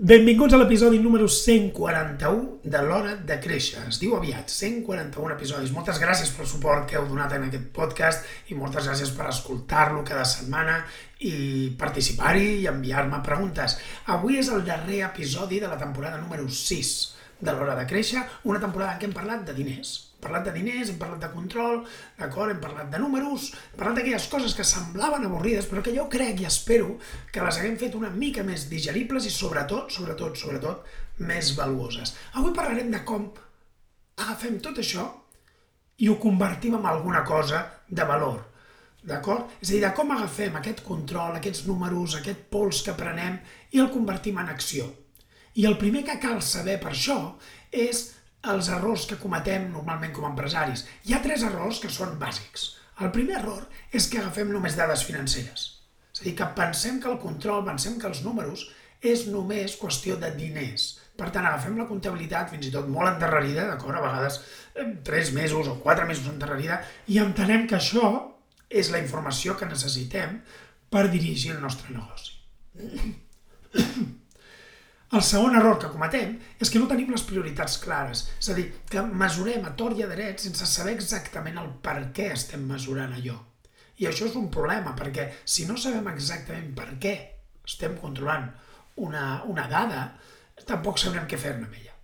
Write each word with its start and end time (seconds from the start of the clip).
Benvinguts 0.00 0.54
a 0.54 0.56
l'episodi 0.56 0.96
número 0.96 1.26
141 1.28 2.62
de 2.64 2.80
l'Hora 2.80 3.10
de 3.30 3.36
Créixer. 3.36 3.82
Es 3.90 3.98
diu 4.00 4.14
aviat, 4.16 4.48
141 4.48 5.34
episodis. 5.34 5.74
Moltes 5.76 6.00
gràcies 6.00 6.30
pel 6.32 6.48
suport 6.48 6.86
que 6.88 6.96
heu 6.96 7.04
donat 7.04 7.34
en 7.36 7.44
aquest 7.50 7.66
podcast 7.76 8.24
i 8.48 8.56
moltes 8.56 8.88
gràcies 8.88 9.12
per 9.12 9.28
escoltar-lo 9.28 10.00
cada 10.08 10.24
setmana 10.24 10.78
i 11.20 11.34
participar-hi 11.76 12.62
i 12.62 12.66
enviar-me 12.72 13.20
preguntes. 13.26 13.76
Avui 14.16 14.40
és 14.40 14.48
el 14.48 14.64
darrer 14.64 15.02
episodi 15.10 15.60
de 15.60 15.68
la 15.68 15.76
temporada 15.76 16.16
número 16.16 16.48
6 16.48 16.96
de 17.40 17.52
l'Hora 17.52 17.74
de 17.78 17.86
Créixer, 17.88 18.22
una 18.44 18.60
temporada 18.62 18.94
en 18.94 19.00
què 19.00 19.08
hem 19.08 19.16
parlat 19.16 19.44
de 19.48 19.54
diners. 19.56 19.92
Hem 20.14 20.24
parlat 20.26 20.44
de 20.48 20.52
diners, 20.52 20.90
hem 20.92 20.98
parlat 21.00 21.22
de 21.24 21.30
control, 21.32 21.78
d'acord, 22.18 22.52
hem 22.52 22.60
parlat 22.60 22.90
de 22.92 23.00
números, 23.00 23.50
hem 23.70 23.78
parlat 23.80 24.00
d'aquelles 24.00 24.26
coses 24.32 24.56
que 24.56 24.66
semblaven 24.68 25.24
avorrides, 25.28 25.68
però 25.70 25.84
que 25.84 25.94
jo 25.96 26.08
crec 26.12 26.42
i 26.42 26.48
espero 26.48 26.98
que 27.32 27.44
les 27.44 27.60
haguem 27.60 27.78
fet 27.80 27.96
una 27.96 28.12
mica 28.12 28.44
més 28.44 28.68
digeribles 28.72 29.28
i 29.28 29.32
sobretot, 29.32 29.88
sobretot, 29.96 30.36
sobretot, 30.36 30.84
més 31.24 31.54
valuoses. 31.56 32.14
Avui 32.36 32.52
parlarem 32.56 32.92
de 32.92 33.02
com 33.08 33.30
agafem 34.20 34.60
tot 34.60 34.78
això 34.82 35.08
i 36.00 36.08
ho 36.08 36.20
convertim 36.20 36.76
en 36.76 36.86
alguna 36.86 37.24
cosa 37.24 37.64
de 37.88 38.04
valor. 38.04 38.46
D'acord? 39.00 39.48
És 39.62 39.70
a 39.70 39.72
dir, 39.72 39.80
de 39.84 39.90
com 39.96 40.10
agafem 40.12 40.56
aquest 40.58 40.82
control, 40.84 41.36
aquests 41.36 41.64
números, 41.68 42.18
aquest 42.18 42.48
pols 42.52 42.82
que 42.84 42.96
prenem 42.96 43.38
i 43.72 43.80
el 43.80 43.88
convertim 43.92 44.40
en 44.42 44.52
acció. 44.52 44.88
I 45.58 45.66
el 45.66 45.76
primer 45.78 46.04
que 46.06 46.18
cal 46.22 46.42
saber 46.46 46.78
per 46.82 46.92
això 46.92 47.18
és 47.70 48.04
els 48.50 48.70
errors 48.72 49.06
que 49.08 49.18
cometem 49.20 49.68
normalment 49.72 50.12
com 50.16 50.24
a 50.24 50.30
empresaris. 50.30 50.86
Hi 51.04 51.14
ha 51.14 51.24
tres 51.24 51.42
errors 51.46 51.80
que 51.82 51.90
són 51.92 52.16
bàsics. 52.20 52.76
El 53.00 53.10
primer 53.14 53.38
error 53.40 53.66
és 53.96 54.06
que 54.08 54.20
agafem 54.20 54.50
només 54.52 54.76
dades 54.76 55.04
financeres. 55.08 55.66
És 56.14 56.22
a 56.22 56.24
dir, 56.24 56.34
que 56.38 56.48
pensem 56.56 57.00
que 57.00 57.10
el 57.10 57.20
control, 57.22 57.64
pensem 57.66 57.98
que 58.00 58.08
els 58.08 58.22
números 58.24 58.66
és 59.00 59.26
només 59.32 59.78
qüestió 59.80 60.16
de 60.20 60.30
diners. 60.36 60.90
Per 61.16 61.30
tant, 61.32 61.46
agafem 61.48 61.76
la 61.80 61.88
comptabilitat 61.88 62.52
fins 62.52 62.68
i 62.68 62.72
tot 62.74 62.88
molt 62.88 63.10
endarrerida, 63.14 63.66
d'acord? 63.68 63.96
A 63.96 64.04
vegades 64.04 64.40
eh, 64.74 64.86
tres 65.04 65.32
mesos 65.36 65.68
o 65.68 65.78
quatre 65.84 66.06
mesos 66.08 66.28
endarrerida, 66.32 66.80
i 67.08 67.20
entenem 67.22 67.66
que 67.68 67.78
això 67.80 68.12
és 68.68 68.92
la 68.92 69.02
informació 69.02 69.56
que 69.58 69.68
necessitem 69.68 70.38
per 70.92 71.08
dirigir 71.12 71.56
el 71.56 71.60
nostre 71.64 71.92
negoci. 71.96 72.36
El 75.10 75.22
segon 75.26 75.56
error 75.58 75.78
que 75.82 75.88
cometem 75.90 76.36
és 76.62 76.70
que 76.70 76.78
no 76.78 76.86
tenim 76.90 77.08
les 77.10 77.24
prioritats 77.26 77.80
clares. 77.82 78.28
És 78.38 78.50
a 78.52 78.54
dir, 78.54 78.68
que 78.86 79.02
mesurem 79.02 79.64
a 79.66 79.72
tort 79.78 79.98
i 79.98 80.04
a 80.06 80.10
dret 80.10 80.42
sense 80.44 80.68
saber 80.70 80.92
exactament 80.94 81.58
el 81.58 81.72
per 81.82 81.96
què 82.14 82.28
estem 82.30 82.62
mesurant 82.68 83.16
allò. 83.16 83.34
I 83.98 84.06
això 84.06 84.28
és 84.30 84.36
un 84.38 84.46
problema, 84.54 84.94
perquè 84.96 85.26
si 85.44 85.66
no 85.66 85.74
sabem 85.76 86.06
exactament 86.12 86.70
per 86.78 86.86
què 87.02 87.14
estem 87.66 87.98
controlant 87.98 88.46
una, 89.02 89.24
una 89.50 89.66
dada, 89.72 90.04
tampoc 90.68 91.02
sabrem 91.02 91.26
què 91.26 91.40
fer-ne 91.42 91.66
amb 91.66 91.74
ella. 91.80 91.96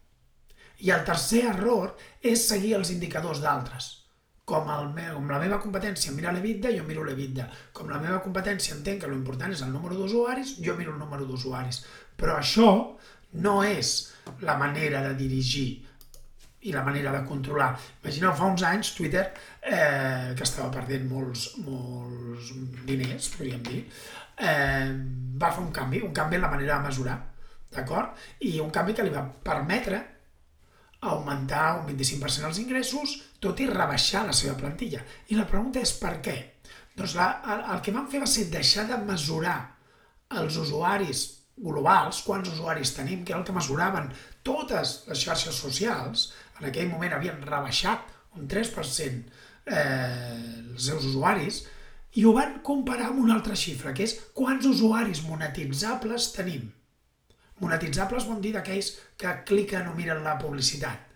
I 0.83 0.91
el 0.97 1.07
tercer 1.07 1.45
error 1.53 1.95
és 2.21 2.43
seguir 2.51 2.75
els 2.81 2.91
indicadors 2.91 3.39
d'altres. 3.45 3.93
Com, 4.47 4.69
el 4.71 4.93
meu, 4.95 5.17
com 5.17 5.31
la 5.33 5.41
meva 5.43 5.57
competència 5.59 6.13
mira 6.15 6.31
l'EBITDA, 6.35 6.71
jo 6.77 6.85
miro 6.87 7.03
l'EBITDA. 7.03 7.49
Com 7.75 7.89
la 7.91 7.99
meva 7.99 8.21
competència 8.23 8.77
entenc 8.77 9.03
que 9.03 9.11
l'important 9.11 9.51
és 9.51 9.65
el 9.67 9.73
número 9.75 9.99
d'usuaris, 9.99 10.53
jo 10.63 10.77
miro 10.79 10.95
el 10.95 11.01
número 11.03 11.27
d'usuaris. 11.27 11.81
Però 12.15 12.37
això 12.39 12.71
no 13.43 13.57
és 13.67 13.97
la 14.47 14.55
manera 14.61 15.03
de 15.09 15.17
dirigir 15.19 15.67
i 16.67 16.73
la 16.73 16.85
manera 16.87 17.13
de 17.15 17.25
controlar. 17.27 17.73
Imagineu, 18.05 18.33
fa 18.39 18.47
uns 18.53 18.63
anys 18.67 18.95
Twitter, 18.95 19.27
eh, 19.63 20.33
que 20.39 20.47
estava 20.47 20.71
perdent 20.75 21.07
molts, 21.11 21.49
molts 21.67 22.51
diners, 22.87 23.29
podríem 23.35 23.63
dir, 23.67 23.85
eh, 24.39 24.91
va 25.43 25.53
fer 25.53 25.63
un 25.63 25.73
canvi, 25.75 26.03
un 26.07 26.15
canvi 26.15 26.39
en 26.39 26.47
la 26.47 26.51
manera 26.55 26.79
de 26.79 26.89
mesurar, 26.89 27.19
d'acord? 27.75 28.15
I 28.41 28.59
un 28.61 28.71
canvi 28.71 28.95
que 28.95 29.07
li 29.07 29.15
va 29.15 29.27
permetre 29.51 30.03
augmentar 31.01 31.81
un 31.81 31.87
25% 31.91 32.49
els 32.49 32.61
ingressos, 32.63 33.17
tot 33.41 33.61
i 33.61 33.69
rebaixar 33.71 34.25
la 34.27 34.35
seva 34.37 34.57
plantilla. 34.59 35.03
I 35.31 35.39
la 35.39 35.47
pregunta 35.49 35.83
és 35.83 35.93
per 36.01 36.17
què? 36.25 36.37
Doncs 36.97 37.17
la, 37.19 37.29
el, 37.53 37.65
el 37.75 37.83
que 37.85 37.95
van 37.95 38.09
fer 38.13 38.23
va 38.23 38.31
ser 38.31 38.47
deixar 38.53 38.87
de 38.89 38.99
mesurar 39.05 39.59
els 40.41 40.57
usuaris 40.59 41.27
globals, 41.57 42.23
quants 42.27 42.51
usuaris 42.53 42.93
tenim, 42.97 43.23
que 43.25 43.33
era 43.33 43.41
el 43.41 43.47
que 43.47 43.55
mesuraven 43.57 44.11
totes 44.45 45.03
les 45.09 45.23
xarxes 45.23 45.57
socials, 45.57 46.31
en 46.61 46.69
aquell 46.69 46.91
moment 46.91 47.17
havien 47.17 47.41
rebaixat 47.45 48.13
un 48.37 48.49
3% 48.49 49.33
eh, 49.67 49.83
els 50.73 50.89
seus 50.89 51.07
usuaris, 51.13 51.63
i 52.17 52.25
ho 52.25 52.33
van 52.37 52.61
comparar 52.65 53.11
amb 53.11 53.23
una 53.25 53.37
altra 53.37 53.57
xifra, 53.59 53.93
que 53.97 54.05
és 54.09 54.17
quants 54.37 54.69
usuaris 54.69 55.23
monetitzables 55.29 56.31
tenim. 56.37 56.71
Monetitzables 57.63 58.27
vol 58.29 58.41
dir 58.45 58.53
d'aquells 58.57 58.93
que 59.17 59.33
cliquen 59.49 59.89
o 59.91 59.95
miren 59.97 60.25
la 60.25 60.37
publicitat. 60.41 61.07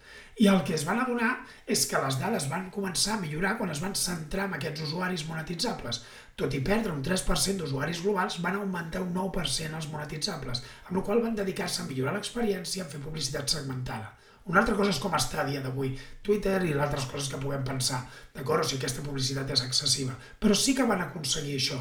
I 0.40 0.46
el 0.48 0.62
que 0.64 0.72
es 0.72 0.86
van 0.88 1.02
adonar 1.02 1.30
és 1.68 1.82
que 1.88 1.98
les 2.00 2.16
dades 2.16 2.46
van 2.48 2.70
començar 2.72 3.16
a 3.16 3.20
millorar 3.20 3.58
quan 3.58 3.72
es 3.74 3.82
van 3.84 3.92
centrar 4.02 4.46
en 4.48 4.54
aquests 4.56 4.86
usuaris 4.86 5.26
monetitzables. 5.28 5.98
Tot 6.40 6.54
i 6.56 6.62
perdre 6.64 6.94
un 6.94 7.02
3% 7.04 7.60
d'usuaris 7.60 8.00
globals, 8.00 8.38
van 8.40 8.56
augmentar 8.56 9.02
un 9.04 9.12
9% 9.18 9.76
els 9.76 9.90
monetitzables, 9.92 10.62
amb 10.86 10.96
la 10.96 11.02
qual 11.04 11.20
van 11.26 11.36
dedicar-se 11.36 11.82
a 11.82 11.90
millorar 11.90 12.14
l'experiència 12.16 12.86
en 12.86 12.88
fer 12.94 13.02
publicitat 13.04 13.52
segmentada. 13.52 14.14
Una 14.48 14.62
altra 14.62 14.78
cosa 14.78 14.94
és 14.94 15.02
com 15.02 15.12
està 15.18 15.42
a 15.42 15.46
dia 15.50 15.60
d'avui 15.60 15.92
Twitter 16.24 16.56
i 16.64 16.72
altres 16.72 17.04
coses 17.10 17.28
que 17.28 17.42
puguem 17.42 17.66
pensar, 17.66 18.00
d'acord? 18.32 18.64
O 18.64 18.68
si 18.70 18.78
aquesta 18.80 19.04
publicitat 19.04 19.52
és 19.52 19.66
excessiva. 19.66 20.16
Però 20.40 20.56
sí 20.56 20.72
que 20.74 20.88
van 20.88 21.04
aconseguir 21.04 21.58
això. 21.58 21.78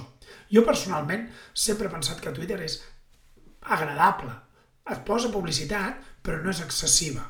Jo 0.51 0.67
personalment 0.67 1.29
sempre 1.53 1.87
he 1.87 1.95
pensat 1.95 2.19
que 2.19 2.35
Twitter 2.35 2.59
és 2.67 2.81
agradable. 3.61 4.35
Et 4.93 5.03
posa 5.05 5.29
publicitat, 5.33 5.99
però 6.25 6.41
no 6.43 6.53
és 6.53 6.63
excessiva 6.65 7.25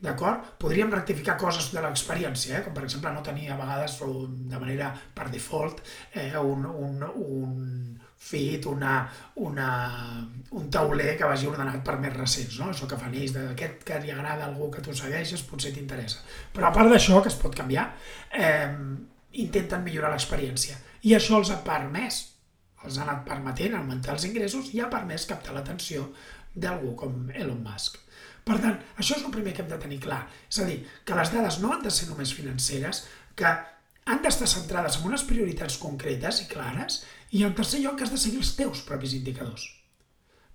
D'acord? 0.00 0.44
Podríem 0.56 0.92
rectificar 0.92 1.36
coses 1.36 1.66
de 1.74 1.80
l'experiència, 1.84 2.56
eh? 2.56 2.62
com 2.64 2.72
per 2.76 2.86
exemple 2.86 3.10
no 3.12 3.24
tenir 3.24 3.50
a 3.52 3.58
vegades 3.58 3.98
de 4.00 4.60
manera 4.60 4.94
per 5.16 5.26
default 5.28 5.82
eh, 6.14 6.32
un, 6.40 6.64
un, 6.64 7.04
un 7.04 7.98
feed, 8.30 8.64
una, 8.70 8.94
una, 9.44 9.68
un 10.56 10.72
tauler 10.72 11.18
que 11.20 11.28
vagi 11.28 11.50
ordenat 11.50 11.84
per 11.84 11.98
més 12.00 12.16
recents, 12.16 12.56
no? 12.62 12.70
això 12.72 12.88
que 12.88 12.96
fan 13.00 13.12
ells, 13.12 13.36
d'aquest 13.36 13.84
que 13.84 14.00
li 14.00 14.14
agrada 14.14 14.48
algú 14.48 14.70
que 14.72 14.84
tu 14.84 14.96
segueixes, 14.96 15.44
potser 15.44 15.74
t'interessa. 15.76 16.24
Però 16.56 16.70
a 16.70 16.74
part 16.76 16.88
d'això, 16.92 17.20
que 17.20 17.32
es 17.32 17.38
pot 17.40 17.60
canviar, 17.60 17.90
eh, 18.32 18.72
intenten 19.44 19.84
millorar 19.84 20.14
l'experiència. 20.16 20.80
I 21.04 21.16
això 21.20 21.36
els 21.42 21.52
ha 21.52 21.60
permès, 21.64 22.24
els 22.86 22.96
ha 22.96 23.04
anat 23.04 23.26
permetent 23.28 23.76
augmentar 23.76 24.16
els 24.16 24.24
ingressos 24.24 24.72
i 24.72 24.80
ha 24.80 24.88
permès 24.92 25.28
captar 25.28 25.52
l'atenció 25.52 26.08
d'algú 26.54 26.94
com 26.98 27.30
Elon 27.34 27.62
Musk. 27.64 27.98
Per 28.44 28.56
tant, 28.58 28.78
això 28.98 29.16
és 29.16 29.24
el 29.24 29.34
primer 29.34 29.52
que 29.54 29.62
hem 29.62 29.70
de 29.70 29.78
tenir 29.80 30.00
clar. 30.02 30.22
És 30.50 30.60
a 30.62 30.66
dir, 30.68 30.80
que 31.06 31.16
les 31.16 31.32
dades 31.32 31.58
no 31.62 31.72
han 31.74 31.82
de 31.84 31.92
ser 31.94 32.08
només 32.08 32.32
financeres, 32.34 33.04
que 33.36 33.50
han 34.10 34.22
d'estar 34.24 34.48
centrades 34.50 34.98
en 34.98 35.10
unes 35.10 35.24
prioritats 35.28 35.76
concretes 35.82 36.40
i 36.44 36.48
clares, 36.50 37.02
i 37.36 37.44
en 37.46 37.54
tercer 37.54 37.82
lloc 37.82 37.98
que 37.98 38.08
has 38.08 38.14
de 38.14 38.18
seguir 38.18 38.40
els 38.42 38.54
teus 38.58 38.82
propis 38.88 39.14
indicadors. 39.18 39.68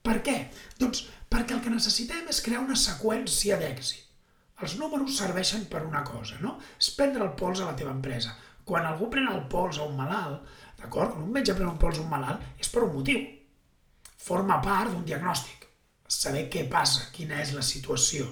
Per 0.06 0.18
què? 0.26 0.36
Doncs 0.82 1.06
perquè 1.32 1.56
el 1.56 1.62
que 1.64 1.74
necessitem 1.74 2.28
és 2.30 2.42
crear 2.46 2.64
una 2.66 2.78
seqüència 2.78 3.58
d'èxit. 3.62 4.02
Els 4.66 4.76
números 4.80 5.18
serveixen 5.20 5.66
per 5.72 5.82
una 5.86 6.04
cosa, 6.08 6.38
no? 6.42 6.56
És 6.80 6.92
prendre 6.96 7.24
el 7.26 7.34
pols 7.40 7.62
a 7.62 7.70
la 7.72 7.76
teva 7.80 7.96
empresa. 7.96 8.36
Quan 8.66 8.86
algú 8.88 9.10
pren 9.14 9.28
el 9.32 9.44
pols 9.52 9.80
a 9.80 9.88
un 9.88 9.98
malalt, 9.98 10.46
d'acord? 10.80 11.16
Quan 11.16 11.28
un 11.28 11.34
metge 11.36 11.56
pren 11.58 11.74
un 11.74 11.82
pols 11.82 12.00
a 12.00 12.06
un 12.06 12.12
malalt, 12.12 12.44
és 12.60 12.72
per 12.72 12.86
un 12.86 12.96
motiu. 12.96 13.24
Forma 14.26 14.62
part 14.64 14.94
d'un 14.94 15.04
diagnòstic 15.06 15.65
saber 16.16 16.48
què 16.52 16.66
passa, 16.72 17.10
quina 17.16 17.42
és 17.44 17.54
la 17.56 17.64
situació, 17.66 18.28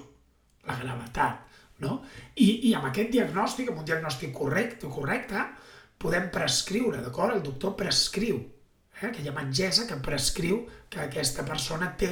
la 0.68 0.78
gravetat, 0.80 1.60
no? 1.84 2.00
I, 2.36 2.70
i 2.70 2.74
amb 2.78 2.88
aquest 2.90 3.12
diagnòstic, 3.14 3.70
amb 3.70 3.82
un 3.84 3.88
diagnòstic 3.88 4.34
correcte, 4.36 4.90
correcte 4.92 5.46
podem 6.04 6.30
prescriure, 6.34 7.02
d'acord? 7.04 7.38
El 7.38 7.44
doctor 7.46 7.76
prescriu, 7.80 8.40
eh? 9.00 9.10
aquella 9.10 9.36
metgessa 9.36 9.88
que 9.88 10.00
prescriu 10.04 10.64
que 10.92 11.02
aquesta 11.04 11.46
persona 11.48 11.94
té 12.00 12.12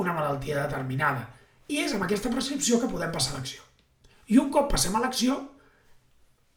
una 0.00 0.14
malaltia 0.16 0.62
determinada. 0.64 1.26
I 1.68 1.82
és 1.84 1.94
amb 1.94 2.06
aquesta 2.06 2.32
prescripció 2.32 2.80
que 2.80 2.90
podem 2.90 3.12
passar 3.12 3.34
a 3.34 3.40
l'acció. 3.40 3.64
I 4.28 4.38
un 4.40 4.52
cop 4.52 4.70
passem 4.72 4.96
a 4.96 5.02
l'acció, 5.04 5.36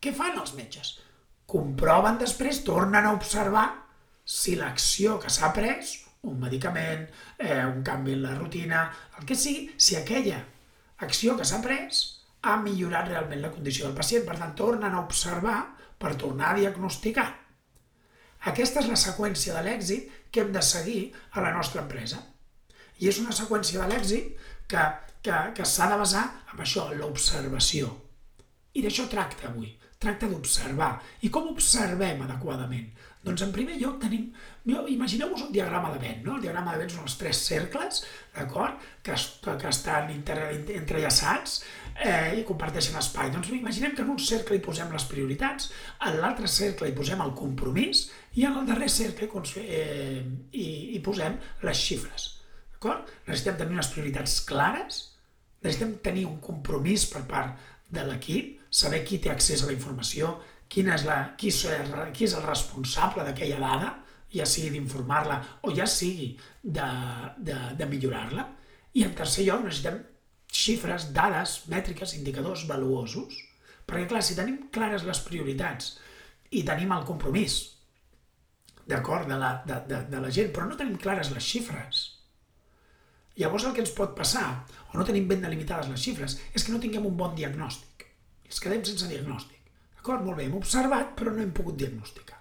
què 0.01 0.13
fan 0.15 0.39
els 0.39 0.55
metges? 0.57 0.95
Comproven 1.51 2.19
després, 2.19 2.63
tornen 2.67 3.07
a 3.07 3.13
observar 3.15 3.67
si 4.23 4.55
l'acció 4.55 5.17
que 5.19 5.31
s'ha 5.31 5.51
pres 5.55 5.97
un 6.21 6.39
medicament, 6.39 7.07
eh, 7.37 7.65
un 7.65 7.81
canvi 7.83 8.13
en 8.13 8.23
la 8.23 8.35
rutina, 8.35 8.91
el 9.19 9.25
que 9.25 9.35
sigui, 9.35 9.71
si 9.77 9.95
aquella 9.97 10.43
acció 11.01 11.35
que 11.37 11.45
s'ha 11.45 11.61
pres 11.63 12.01
ha 12.41 12.57
millorat 12.61 13.09
realment 13.09 13.41
la 13.41 13.51
condició 13.53 13.87
del 13.87 13.97
pacient. 13.97 14.25
Per 14.25 14.37
tant, 14.37 14.53
tornen 14.57 14.93
a 14.93 15.01
observar 15.01 15.59
per 16.01 16.15
tornar 16.17 16.51
a 16.51 16.59
diagnosticar. 16.59 17.27
Aquesta 18.51 18.81
és 18.81 18.89
la 18.89 18.97
seqüència 18.97 19.53
de 19.53 19.65
l'èxit 19.65 20.13
que 20.33 20.41
hem 20.41 20.53
de 20.53 20.61
seguir 20.65 21.01
a 21.31 21.43
la 21.45 21.51
nostra 21.53 21.83
empresa. 21.83 22.21
I 23.01 23.09
és 23.09 23.19
una 23.21 23.33
seqüència 23.37 23.81
de 23.81 23.89
l'èxit 23.91 24.47
que, 24.69 24.85
que, 25.21 25.37
que 25.57 25.65
s'ha 25.65 25.89
de 25.91 25.99
basar 26.01 26.23
en 26.53 26.63
això, 26.65 26.87
en 26.91 27.01
l'observació. 27.01 27.91
I 28.73 28.81
d'això 28.85 29.07
tracta 29.11 29.49
avui. 29.49 29.69
Tracta 30.01 30.29
d'observar. 30.31 30.95
I 31.21 31.29
com 31.29 31.51
observem 31.51 32.23
adequadament? 32.25 32.89
Doncs 33.21 33.43
en 33.45 33.51
primer 33.53 33.77
lloc 33.77 33.99
tenim... 34.01 34.31
Imagineu-vos 34.65 35.43
un 35.47 35.51
diagrama 35.53 35.91
de 35.93 35.99
vent, 36.01 36.23
no? 36.25 36.35
El 36.37 36.45
diagrama 36.45 36.73
de 36.73 36.81
vent 36.83 36.91
són 36.93 37.05
els 37.05 37.17
tres 37.19 37.41
cercles, 37.45 38.01
d'acord? 38.33 38.81
Que, 39.05 39.17
que 39.45 39.69
estan 39.69 40.09
inter, 40.13 40.37
entrellaçats 40.77 41.59
eh, 41.95 42.39
i 42.39 42.45
comparteixen 42.47 42.97
espai. 42.97 43.29
Doncs 43.33 43.51
imaginem 43.53 43.93
que 43.97 44.05
en 44.05 44.11
un 44.13 44.21
cercle 44.21 44.57
hi 44.57 44.63
posem 44.65 44.89
les 44.93 45.05
prioritats, 45.09 45.69
en 46.07 46.17
l'altre 46.21 46.49
cercle 46.49 46.89
hi 46.89 46.97
posem 46.97 47.21
el 47.21 47.33
compromís 47.37 48.07
i 48.39 48.45
en 48.49 48.57
el 48.61 48.69
darrer 48.69 48.89
cercle 48.89 49.29
eh, 49.61 50.21
hi, 50.51 50.67
hi 50.95 51.01
posem 51.05 51.37
les 51.67 51.85
xifres. 51.85 52.29
D'acord? 52.73 53.09
Necessitem 53.27 53.59
tenir 53.61 53.77
unes 53.77 53.91
prioritats 53.93 54.39
clares, 54.49 55.01
necessitem 55.61 55.99
tenir 56.05 56.25
un 56.29 56.39
compromís 56.41 57.05
per 57.11 57.25
part 57.29 57.69
de 57.91 58.05
l'equip, 58.07 58.57
saber 58.71 59.03
qui 59.05 59.19
té 59.21 59.29
accés 59.29 59.61
a 59.61 59.69
la 59.69 59.75
informació, 59.75 60.39
quina 60.71 60.95
és 60.95 61.03
la, 61.07 61.17
qui, 61.37 61.51
és, 61.51 61.91
qui 62.15 62.27
és 62.27 62.37
el 62.37 62.45
responsable 62.45 63.25
d'aquella 63.27 63.59
dada, 63.59 63.91
ja 64.31 64.45
sigui 64.47 64.71
d'informar-la 64.77 65.41
o 65.67 65.73
ja 65.75 65.87
sigui 65.89 66.31
de, 66.63 66.87
de, 67.37 67.57
de 67.77 67.87
millorar-la. 67.91 68.47
I 68.95 69.03
en 69.07 69.15
tercer 69.15 69.45
lloc 69.47 69.65
necessitem 69.65 69.99
xifres, 70.51 71.09
dades, 71.15 71.61
mètriques, 71.71 72.15
indicadors 72.19 72.65
valuosos. 72.69 73.35
Perquè, 73.87 74.07
clar, 74.07 74.23
si 74.23 74.37
tenim 74.37 74.67
clares 74.71 75.03
les 75.07 75.19
prioritats 75.25 75.95
i 76.55 76.63
tenim 76.67 76.91
el 76.95 77.05
compromís, 77.07 77.59
d'acord, 78.87 79.27
de, 79.27 79.37
la, 79.39 79.53
de, 79.67 79.79
de, 79.87 80.01
de 80.11 80.23
la 80.23 80.31
gent, 80.33 80.51
però 80.55 80.67
no 80.67 80.79
tenim 80.79 80.97
clares 80.99 81.31
les 81.35 81.47
xifres, 81.47 82.01
llavors 83.39 83.65
el 83.67 83.75
que 83.75 83.83
ens 83.83 83.93
pot 83.95 84.15
passar, 84.17 84.45
o 84.91 84.99
no 84.99 85.07
tenim 85.07 85.27
ben 85.29 85.43
delimitades 85.43 85.89
les 85.91 86.03
xifres, 86.03 86.37
és 86.55 86.63
que 86.63 86.73
no 86.73 86.81
tinguem 86.83 87.07
un 87.07 87.17
bon 87.17 87.35
diagnòstic. 87.37 88.07
Es 88.51 88.59
quedem 88.63 88.83
sense 88.87 89.07
diagnòstic. 89.07 89.60
D'acord? 90.01 90.23
Molt 90.25 90.39
bé, 90.39 90.47
hem 90.49 90.57
observat, 90.57 91.11
però 91.13 91.29
no 91.29 91.43
hem 91.43 91.51
pogut 91.53 91.75
diagnosticar. 91.77 92.39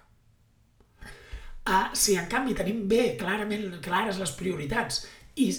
Ah, 1.69 1.91
si 1.93 2.15
en 2.17 2.25
canvi 2.25 2.55
tenim 2.57 2.87
bé, 2.89 3.03
clarament 3.19 3.75
clares 3.85 4.17
les 4.17 4.31
prioritats 4.33 5.03
i 5.37 5.51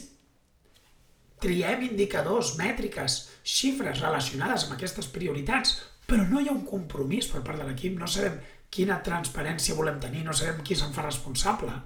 triem 1.44 1.84
indicadors, 1.86 2.56
mètriques, 2.58 3.18
xifres 3.46 4.00
relacionades 4.02 4.64
amb 4.66 4.74
aquestes 4.74 5.06
prioritats, 5.14 5.76
però 6.10 6.26
no 6.26 6.42
hi 6.42 6.50
ha 6.50 6.56
un 6.56 6.64
compromís 6.66 7.28
per 7.30 7.44
part 7.46 7.62
de 7.62 7.68
l'equip, 7.68 7.94
no 8.00 8.08
sabem 8.10 8.40
quina 8.74 8.98
transparència 9.06 9.76
volem 9.78 10.00
tenir, 10.02 10.24
no 10.26 10.34
sabem 10.34 10.58
qui 10.66 10.74
se'n 10.78 10.94
fa 10.96 11.04
responsable, 11.06 11.76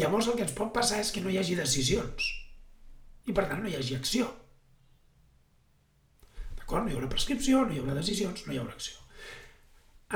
llavors 0.00 0.30
el 0.30 0.38
que 0.38 0.46
ens 0.46 0.54
pot 0.56 0.72
passar 0.72 1.02
és 1.02 1.12
que 1.12 1.20
no 1.20 1.28
hi 1.28 1.36
hagi 1.42 1.58
decisions 1.58 2.30
i 3.28 3.36
per 3.36 3.44
tant 3.50 3.60
no 3.60 3.68
hi 3.68 3.76
hagi 3.76 3.98
acció. 3.98 4.30
D'acord? 6.56 6.86
No 6.86 6.88
hi 6.88 6.96
haurà 6.96 7.12
prescripció, 7.12 7.66
no 7.68 7.76
hi 7.76 7.82
haurà 7.82 7.98
decisions, 8.00 8.46
no 8.46 8.56
hi 8.56 8.62
haurà 8.62 8.72
acció. 8.72 8.96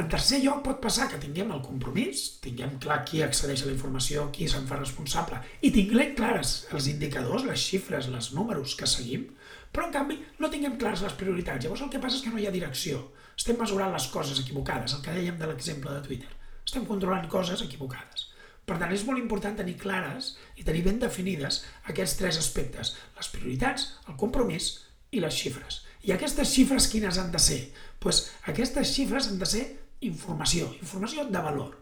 En 0.01 0.07
tercer 0.09 0.39
lloc, 0.41 0.63
pot 0.65 0.79
passar 0.81 1.05
que 1.13 1.19
tinguem 1.21 1.51
el 1.53 1.59
compromís, 1.61 2.21
tinguem 2.41 2.79
clar 2.81 3.03
qui 3.09 3.19
accedeix 3.21 3.61
a 3.61 3.67
la 3.69 3.75
informació, 3.75 4.23
qui 4.33 4.47
se'n 4.49 4.65
fa 4.71 4.79
responsable, 4.79 5.37
i 5.61 5.69
tinguem 5.75 6.15
clares 6.17 6.53
els 6.73 6.87
indicadors, 6.89 7.45
les 7.45 7.61
xifres, 7.61 8.09
els 8.09 8.31
números 8.33 8.73
que 8.79 8.89
seguim, 8.89 9.27
però 9.69 9.85
en 9.91 9.93
canvi 9.99 10.17
no 10.41 10.49
tinguem 10.55 10.79
clares 10.81 11.05
les 11.05 11.19
prioritats. 11.21 11.67
Llavors 11.67 11.85
el 11.85 11.93
que 11.93 12.01
passa 12.01 12.17
és 12.17 12.25
que 12.25 12.33
no 12.33 12.41
hi 12.41 12.49
ha 12.49 12.55
direcció. 12.55 13.03
Estem 13.37 13.61
mesurant 13.61 13.93
les 13.93 14.09
coses 14.15 14.41
equivocades, 14.41 14.97
el 14.97 15.05
que 15.05 15.19
dèiem 15.19 15.37
de 15.37 15.53
l'exemple 15.53 15.93
de 15.93 16.07
Twitter. 16.09 16.33
Estem 16.65 16.89
controlant 16.89 17.29
coses 17.37 17.61
equivocades. 17.69 18.31
Per 18.65 18.81
tant, 18.81 18.97
és 18.97 19.05
molt 19.05 19.21
important 19.21 19.61
tenir 19.61 19.77
clares 19.77 20.33
i 20.57 20.65
tenir 20.65 20.87
ben 20.89 21.05
definides 21.05 21.67
aquests 21.93 22.17
tres 22.23 22.41
aspectes, 22.41 22.97
les 23.21 23.33
prioritats, 23.37 23.91
el 24.09 24.17
compromís 24.17 24.73
i 25.13 25.21
les 25.21 25.37
xifres. 25.37 25.83
I 26.09 26.17
aquestes 26.17 26.51
xifres 26.57 26.89
quines 26.89 27.21
han 27.21 27.29
de 27.31 27.39
ser? 27.39 27.61
Doncs 27.63 27.99
pues 28.03 28.19
aquestes 28.51 28.97
xifres 28.97 29.29
han 29.31 29.37
de 29.39 29.47
ser 29.47 29.67
informació, 30.09 30.69
informació 30.81 31.27
de 31.31 31.43
valor. 31.45 31.73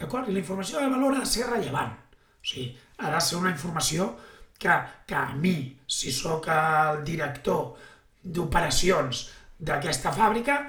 D'acord? 0.00 0.28
I 0.28 0.34
la 0.34 0.42
informació 0.42 0.80
de 0.80 0.90
valor 0.92 1.16
ha 1.16 1.24
de 1.24 1.30
ser 1.30 1.46
rellevant. 1.48 1.92
O 2.40 2.46
sigui, 2.46 2.70
ha 2.98 3.10
de 3.12 3.20
ser 3.20 3.38
una 3.38 3.52
informació 3.52 4.14
que, 4.60 4.76
que 5.06 5.16
a 5.16 5.32
mi, 5.36 5.54
si 5.86 6.12
sóc 6.12 6.48
el 6.52 7.02
director 7.04 7.74
d'operacions 8.22 9.26
d'aquesta 9.60 10.12
fàbrica, 10.16 10.60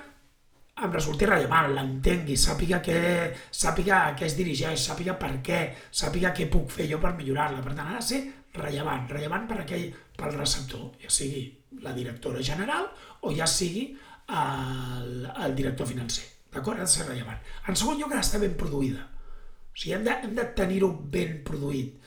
em 0.82 0.94
resulti 0.96 1.28
rellevant, 1.28 1.72
l'entengui, 1.76 2.36
sàpiga, 2.40 2.80
que, 2.84 3.00
sàpiga 3.54 4.02
a 4.08 4.14
què 4.18 4.26
es 4.28 4.36
dirigeix, 4.38 4.82
sàpiga 4.82 5.18
per 5.20 5.34
què, 5.46 5.62
sàpiga 6.02 6.32
què 6.36 6.48
puc 6.52 6.72
fer 6.74 6.88
jo 6.90 7.00
per 7.04 7.14
millorar-la. 7.18 7.62
Per 7.64 7.76
tant, 7.76 7.92
ha 7.92 8.00
de 8.00 8.08
ser 8.08 8.22
rellevant, 8.58 9.08
rellevant 9.12 9.48
per 9.48 9.62
aquell, 9.62 9.90
pel 10.18 10.38
receptor, 10.40 10.90
ja 11.04 11.12
sigui 11.14 11.46
la 11.86 11.94
directora 11.96 12.44
general 12.44 12.90
o 13.22 13.32
ja 13.36 13.48
sigui 13.48 13.92
el, 14.28 15.28
el 15.46 15.56
director 15.56 15.88
financer. 15.88 16.26
D'acord? 16.52 16.80
Ha 16.80 16.88
de 16.88 16.92
ser 16.92 17.08
rellevant. 17.08 17.40
En 17.68 17.80
segon 17.80 18.00
lloc, 18.00 18.14
ha 18.14 18.20
d'estar 18.20 18.42
ben 18.44 18.56
produïda. 18.60 19.08
O 19.72 19.78
sigui, 19.78 19.96
hem 19.96 20.06
de, 20.08 20.16
hem 20.28 20.36
de 20.38 20.48
tenir-ho 20.58 20.92
ben 21.14 21.40
produït. 21.48 21.98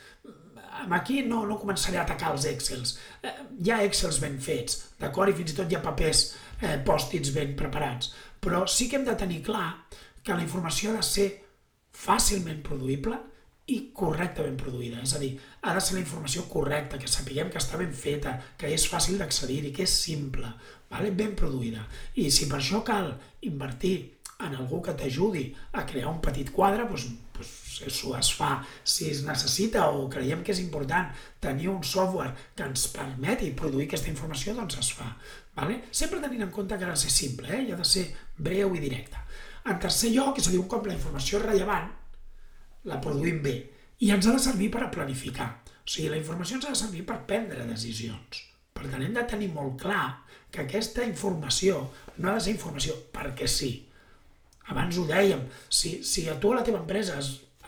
Aquí 0.93 1.23
no, 1.25 1.45
no 1.49 1.57
començaré 1.61 2.01
a 2.01 2.03
atacar 2.03 2.33
els 2.35 2.45
Excels. 2.51 2.97
Eh, 3.23 3.33
hi 3.65 3.71
ha 3.73 3.83
Excels 3.87 4.19
ben 4.21 4.37
fets, 4.43 4.81
d'acord? 5.01 5.31
I 5.31 5.39
fins 5.39 5.55
i 5.55 5.59
tot 5.61 5.71
hi 5.71 5.79
ha 5.79 5.85
papers 5.85 6.25
eh, 6.61 6.77
pòstits 6.85 7.33
ben 7.37 7.55
preparats. 7.57 8.13
Però 8.45 8.65
sí 8.69 8.91
que 8.91 8.99
hem 8.99 9.07
de 9.07 9.15
tenir 9.17 9.41
clar 9.47 9.69
que 10.25 10.35
la 10.35 10.45
informació 10.45 10.93
ha 10.93 10.99
de 10.99 11.07
ser 11.07 11.29
fàcilment 11.95 12.61
produïble 12.67 13.17
i 13.73 13.79
correctament 13.97 14.59
produïda. 14.61 15.01
És 15.05 15.15
a 15.17 15.21
dir, 15.23 15.33
ha 15.63 15.73
de 15.73 15.81
ser 15.81 15.97
la 15.97 16.03
informació 16.03 16.45
correcta, 16.51 16.99
que 17.01 17.09
sapiguem 17.09 17.49
que 17.53 17.61
està 17.63 17.81
ben 17.81 17.95
feta, 17.97 18.35
que 18.61 18.69
és 18.75 18.85
fàcil 18.91 19.17
d'accedir-hi, 19.21 19.73
que 19.73 19.87
és 19.87 19.95
simple, 20.05 20.51
vale? 20.91 21.15
ben 21.17 21.33
produïda. 21.39 21.87
I 22.21 22.29
si 22.35 22.51
per 22.51 22.59
això 22.61 22.83
cal 22.85 23.15
invertir 23.49 23.97
en 24.41 24.55
algú 24.55 24.81
que 24.83 24.95
t'ajudi 24.99 25.45
a 25.73 25.85
crear 25.87 26.11
un 26.11 26.21
petit 26.23 26.51
quadre, 26.53 26.87
doncs, 26.89 27.07
doncs 27.37 27.81
això 27.87 28.15
es 28.19 28.31
fa. 28.35 28.51
Si 28.83 29.09
es 29.11 29.23
necessita 29.27 29.89
o 29.91 30.09
creiem 30.11 30.43
que 30.45 30.53
és 30.55 30.63
important 30.63 31.11
tenir 31.41 31.71
un 31.73 31.83
software 31.87 32.35
que 32.57 32.67
ens 32.67 32.89
permeti 32.95 33.53
produir 33.57 33.89
aquesta 33.89 34.11
informació, 34.11 34.55
doncs 34.59 34.79
es 34.83 34.93
fa. 34.99 35.11
Vale? 35.55 35.83
Sempre 35.91 36.23
tenint 36.23 36.47
en 36.47 36.55
compte 36.55 36.79
que 36.79 36.87
ha 36.87 36.95
de 36.95 36.99
ser 36.99 37.13
simple 37.15 37.51
eh? 37.55 37.63
i 37.69 37.73
ha 37.73 37.79
de 37.79 37.87
ser 37.87 38.09
breu 38.37 38.75
i 38.75 38.83
directe. 38.83 39.21
En 39.71 39.79
tercer 39.81 40.11
lloc, 40.13 40.39
és 40.39 40.49
a 40.49 40.53
dir, 40.53 40.61
un 40.61 40.69
cop 40.69 40.87
la 40.87 40.97
informació 40.97 41.39
és 41.39 41.47
rellevant, 41.47 41.87
la 42.91 43.01
produïm 43.01 43.39
bé 43.45 43.55
i 44.05 44.11
ens 44.13 44.27
ha 44.27 44.35
de 44.35 44.43
servir 44.43 44.71
per 44.73 44.83
a 44.85 44.91
planificar. 44.93 45.47
O 45.85 45.89
sigui, 45.89 46.11
la 46.11 46.19
informació 46.19 46.59
ens 46.59 46.67
ha 46.69 46.75
de 46.75 46.81
servir 46.81 47.05
per 47.07 47.23
prendre 47.29 47.65
decisions. 47.69 48.43
Per 48.75 48.89
tant, 48.89 49.03
hem 49.05 49.15
de 49.15 49.25
tenir 49.31 49.51
molt 49.55 49.79
clar 49.81 50.05
que 50.51 50.65
aquesta 50.65 51.05
informació 51.07 51.81
no 52.19 52.31
ha 52.31 52.37
de 52.37 52.45
ser 52.45 52.55
informació 52.57 52.97
perquè 53.15 53.47
sí, 53.51 53.71
abans 54.73 54.99
ho 54.99 55.07
dèiem, 55.09 55.45
si, 55.69 55.99
si 56.07 56.29
a 56.31 56.37
tu 56.41 56.53
a 56.53 56.61
la 56.61 56.67
teva 56.67 56.81
empresa 56.81 57.19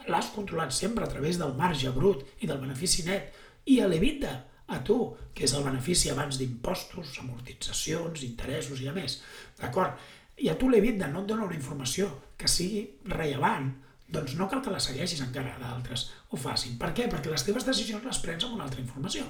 l'has 0.07 0.29
controlat 0.35 0.73
sempre 0.73 1.05
a 1.05 1.11
través 1.11 1.39
del 1.41 1.55
marge 1.59 1.91
brut 1.93 2.23
i 2.41 2.49
del 2.49 2.61
benefici 2.63 3.05
net 3.07 3.35
i 3.67 3.81
a 3.83 3.89
l'EBITDA, 3.91 4.35
a 4.67 4.81
tu, 4.83 4.99
que 5.35 5.45
és 5.47 5.55
el 5.55 5.65
benefici 5.67 6.11
abans 6.11 6.39
d'impostos, 6.41 7.15
amortitzacions, 7.23 8.23
interessos 8.27 8.83
i 8.83 8.89
a 8.91 8.95
més, 8.95 9.21
d'acord? 9.61 9.99
I 10.43 10.51
a 10.53 10.57
tu 10.59 10.69
l'EBITDA 10.71 11.09
no 11.11 11.23
et 11.23 11.31
dona 11.31 11.47
una 11.47 11.57
informació 11.57 12.09
que 12.39 12.51
sigui 12.51 12.83
rellevant, 13.13 13.71
doncs 14.13 14.37
no 14.39 14.47
cal 14.51 14.63
que 14.63 14.75
la 14.75 14.83
segueixis 14.83 15.23
encara 15.25 15.57
d'altres 15.61 16.07
ho 16.31 16.39
facin. 16.39 16.77
Per 16.79 16.93
què? 16.95 17.09
Perquè 17.11 17.33
les 17.33 17.47
teves 17.47 17.67
decisions 17.67 18.05
les 18.07 18.21
prens 18.23 18.47
amb 18.47 18.59
una 18.59 18.67
altra 18.69 18.83
informació. 18.83 19.27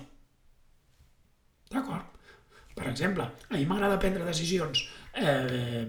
D'acord? 1.73 2.13
Per 2.77 2.91
exemple, 2.91 3.25
a 3.25 3.55
mi 3.57 3.65
m'agrada 3.65 4.01
prendre 4.01 4.27
decisions 4.27 4.83
eh, 5.17 5.87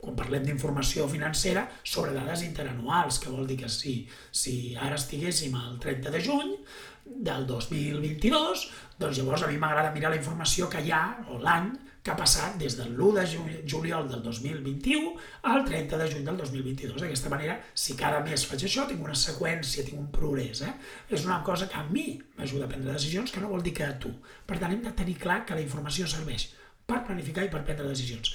quan 0.00 0.16
parlem 0.16 0.46
d'informació 0.46 1.06
financera, 1.10 1.66
sobre 1.84 2.14
dades 2.16 2.44
interanuals, 2.46 3.20
que 3.20 3.32
vol 3.32 3.46
dir 3.48 3.58
que 3.62 3.68
si, 3.72 3.94
si 4.32 4.74
ara 4.76 4.96
estiguéssim 4.96 5.56
al 5.58 5.78
30 5.82 6.14
de 6.14 6.22
juny 6.24 6.56
del 7.04 7.46
2022, 7.46 8.66
doncs 9.00 9.20
llavors 9.20 9.44
a 9.44 9.50
mi 9.50 9.60
m'agrada 9.60 9.92
mirar 9.94 10.12
la 10.12 10.20
informació 10.20 10.68
que 10.72 10.82
hi 10.84 10.92
ha, 10.94 11.04
o 11.28 11.40
l'any, 11.42 11.72
que 12.00 12.12
ha 12.12 12.16
passat 12.16 12.54
des 12.56 12.76
del 12.78 12.94
1 12.96 13.12
de 13.18 13.24
juliol 13.68 14.06
del 14.08 14.22
2021 14.24 15.10
al 15.52 15.64
30 15.66 15.98
de 16.00 16.06
juny 16.12 16.22
del 16.24 16.38
2022. 16.38 17.02
D'aquesta 17.02 17.32
manera, 17.32 17.58
si 17.74 17.96
cada 17.96 18.22
mes 18.24 18.46
faig 18.48 18.64
això, 18.64 18.86
tinc 18.88 19.02
una 19.04 19.16
seqüència, 19.22 19.84
tinc 19.84 20.00
un 20.00 20.08
progrés. 20.14 20.62
Eh? 20.64 20.72
És 21.12 21.26
una 21.28 21.42
cosa 21.44 21.68
que 21.68 21.76
a 21.76 21.84
mi 21.90 22.14
m'ajuda 22.38 22.64
a 22.64 22.72
prendre 22.72 22.96
decisions, 22.96 23.34
que 23.34 23.42
no 23.44 23.52
vol 23.52 23.64
dir 23.66 23.74
que 23.76 23.84
a 23.84 23.98
tu. 24.00 24.14
Per 24.48 24.56
tant, 24.56 24.72
hem 24.72 24.80
de 24.86 24.94
tenir 24.96 25.18
clar 25.20 25.42
que 25.44 25.58
la 25.58 25.66
informació 25.66 26.08
serveix 26.08 26.48
per 26.88 27.04
planificar 27.04 27.44
i 27.44 27.52
per 27.52 27.66
prendre 27.68 27.92
decisions. 27.92 28.32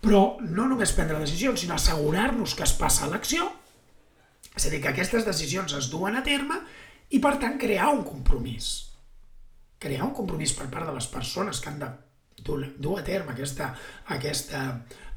Però 0.00 0.22
no 0.40 0.66
només 0.68 0.94
prendre 0.96 1.20
decisions, 1.20 1.60
sinó 1.60 1.76
assegurar-nos 1.76 2.54
que 2.56 2.64
es 2.64 2.72
passa 2.78 3.04
a 3.04 3.10
l'acció, 3.12 3.50
és 4.56 4.66
a 4.66 4.70
dir, 4.72 4.80
que 4.82 4.90
aquestes 4.92 5.26
decisions 5.26 5.74
es 5.76 5.90
duen 5.92 6.16
a 6.16 6.24
terme 6.26 6.60
I, 7.10 7.18
per 7.18 7.34
tant, 7.42 7.56
crear 7.58 7.88
un 7.90 8.04
compromís. 8.06 8.66
Crear 9.82 10.04
un 10.06 10.14
compromís 10.14 10.52
per 10.54 10.68
part 10.70 10.86
de 10.86 10.94
les 10.94 11.08
persones 11.10 11.58
que 11.58 11.70
han 11.72 11.80
de 11.80 11.88
dur 12.40 12.98
a 12.98 13.02
terme 13.04 13.34
aquesta, 13.34 13.72
aquesta, 14.14 14.60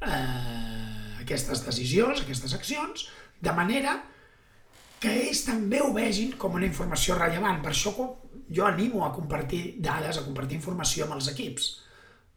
eh, 0.02 1.20
aquestes 1.22 1.62
decisions, 1.64 2.24
aquestes 2.24 2.56
accions, 2.58 3.06
de 3.40 3.54
manera 3.54 3.94
que 5.00 5.12
ells 5.22 5.44
també 5.46 5.80
ho 5.84 5.92
vegin 5.94 6.34
com 6.40 6.58
una 6.58 6.66
informació 6.66 7.16
rellevant. 7.18 7.62
Per 7.62 7.72
això 7.72 7.94
jo 7.94 8.66
animo 8.66 9.04
a 9.04 9.12
compartir 9.14 9.76
dades, 9.78 10.18
a 10.18 10.26
compartir 10.26 10.58
informació 10.58 11.06
amb 11.06 11.18
els 11.18 11.30
equips. 11.32 11.70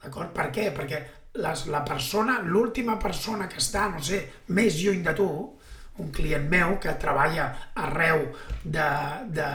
D'acord? 0.04 0.34
Per 0.36 0.52
què? 0.54 0.70
Perquè 0.76 1.02
les, 1.44 1.68
la 1.74 1.84
persona, 1.86 2.40
l'última 2.44 2.98
persona 3.00 3.48
que 3.50 3.62
està, 3.62 3.88
no 3.94 4.02
sé, 4.04 4.24
més 4.58 4.80
lluny 4.82 5.04
de 5.06 5.14
tu, 5.18 5.30
un 5.98 6.12
client 6.14 6.46
meu 6.50 6.76
que 6.82 6.94
treballa 7.02 7.48
arreu 7.82 8.28
de, 8.64 8.90
de, 9.34 9.48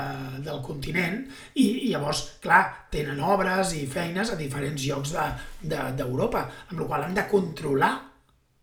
del 0.42 0.62
continent 0.66 1.20
i, 1.54 1.66
i 1.86 1.92
llavors, 1.92 2.24
clar, 2.42 2.62
tenen 2.90 3.22
obres 3.22 3.76
i 3.78 3.84
feines 3.90 4.32
a 4.32 4.38
diferents 4.38 4.88
llocs 4.88 5.14
d'Europa, 5.14 6.42
de, 6.42 6.56
de, 6.56 6.72
amb 6.72 6.82
la 6.82 6.88
qual 6.88 7.06
han 7.06 7.14
de 7.18 7.28
controlar 7.30 7.92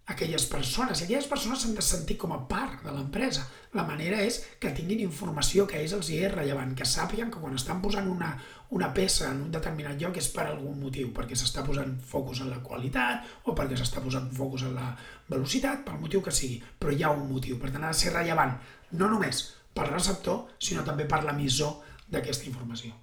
aquelles 0.09 0.45
persones. 0.49 1.01
Aquelles 1.03 1.27
persones 1.29 1.61
s'han 1.61 1.75
de 1.77 1.83
sentir 1.85 2.17
com 2.17 2.33
a 2.33 2.39
part 2.49 2.81
de 2.83 2.91
l'empresa. 2.91 3.45
La 3.77 3.85
manera 3.85 4.19
és 4.25 4.39
que 4.59 4.71
tinguin 4.75 5.03
informació 5.05 5.67
que 5.69 5.77
ells 5.79 5.93
els 5.97 6.09
hi 6.09 6.17
és 6.25 6.33
rellevant, 6.33 6.73
que 6.75 6.87
sàpiguen 6.89 7.29
que 7.31 7.41
quan 7.41 7.57
estan 7.57 7.81
posant 7.83 8.09
una, 8.09 8.31
una 8.75 8.89
peça 8.95 9.29
en 9.29 9.43
un 9.45 9.51
determinat 9.53 10.01
lloc 10.01 10.17
és 10.21 10.31
per 10.33 10.47
algun 10.47 10.79
motiu, 10.81 11.11
perquè 11.15 11.37
s'està 11.37 11.63
posant 11.67 11.93
focus 12.13 12.41
en 12.43 12.49
la 12.53 12.61
qualitat 12.65 13.45
o 13.45 13.55
perquè 13.57 13.77
s'està 13.77 14.01
posant 14.05 14.31
focus 14.39 14.65
en 14.69 14.73
la 14.79 14.89
velocitat, 15.29 15.85
pel 15.85 16.01
motiu 16.01 16.25
que 16.25 16.33
sigui, 16.33 16.57
però 16.79 16.95
hi 16.95 17.05
ha 17.05 17.13
un 17.13 17.29
motiu. 17.29 17.59
Per 17.61 17.69
tant, 17.69 17.85
ha 17.85 17.93
de 17.93 18.01
ser 18.01 18.15
rellevant 18.15 18.57
no 18.97 19.11
només 19.13 19.45
pel 19.77 19.93
receptor, 19.93 20.49
sinó 20.57 20.83
també 20.87 21.05
per 21.05 21.21
l'emissor 21.23 21.77
d'aquesta 22.09 22.49
informació. 22.49 22.97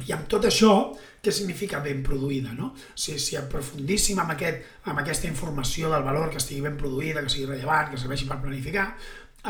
I 0.00 0.14
amb 0.16 0.28
tot 0.30 0.46
això, 0.48 0.72
què 1.22 1.32
significa 1.34 1.80
ben 1.84 2.00
produïda? 2.02 2.54
No? 2.56 2.72
Si, 2.98 3.18
si 3.20 3.36
aprofundíssim 3.38 4.18
amb, 4.18 4.32
aquest, 4.34 4.64
amb 4.90 5.02
aquesta 5.02 5.28
informació 5.28 5.92
del 5.92 6.06
valor 6.06 6.32
que 6.32 6.40
estigui 6.40 6.64
ben 6.64 6.78
produïda, 6.80 7.22
que 7.22 7.30
sigui 7.32 7.50
rellevant, 7.50 7.92
que 7.92 8.00
serveixi 8.00 8.26
per 8.30 8.40
planificar, 8.42 8.88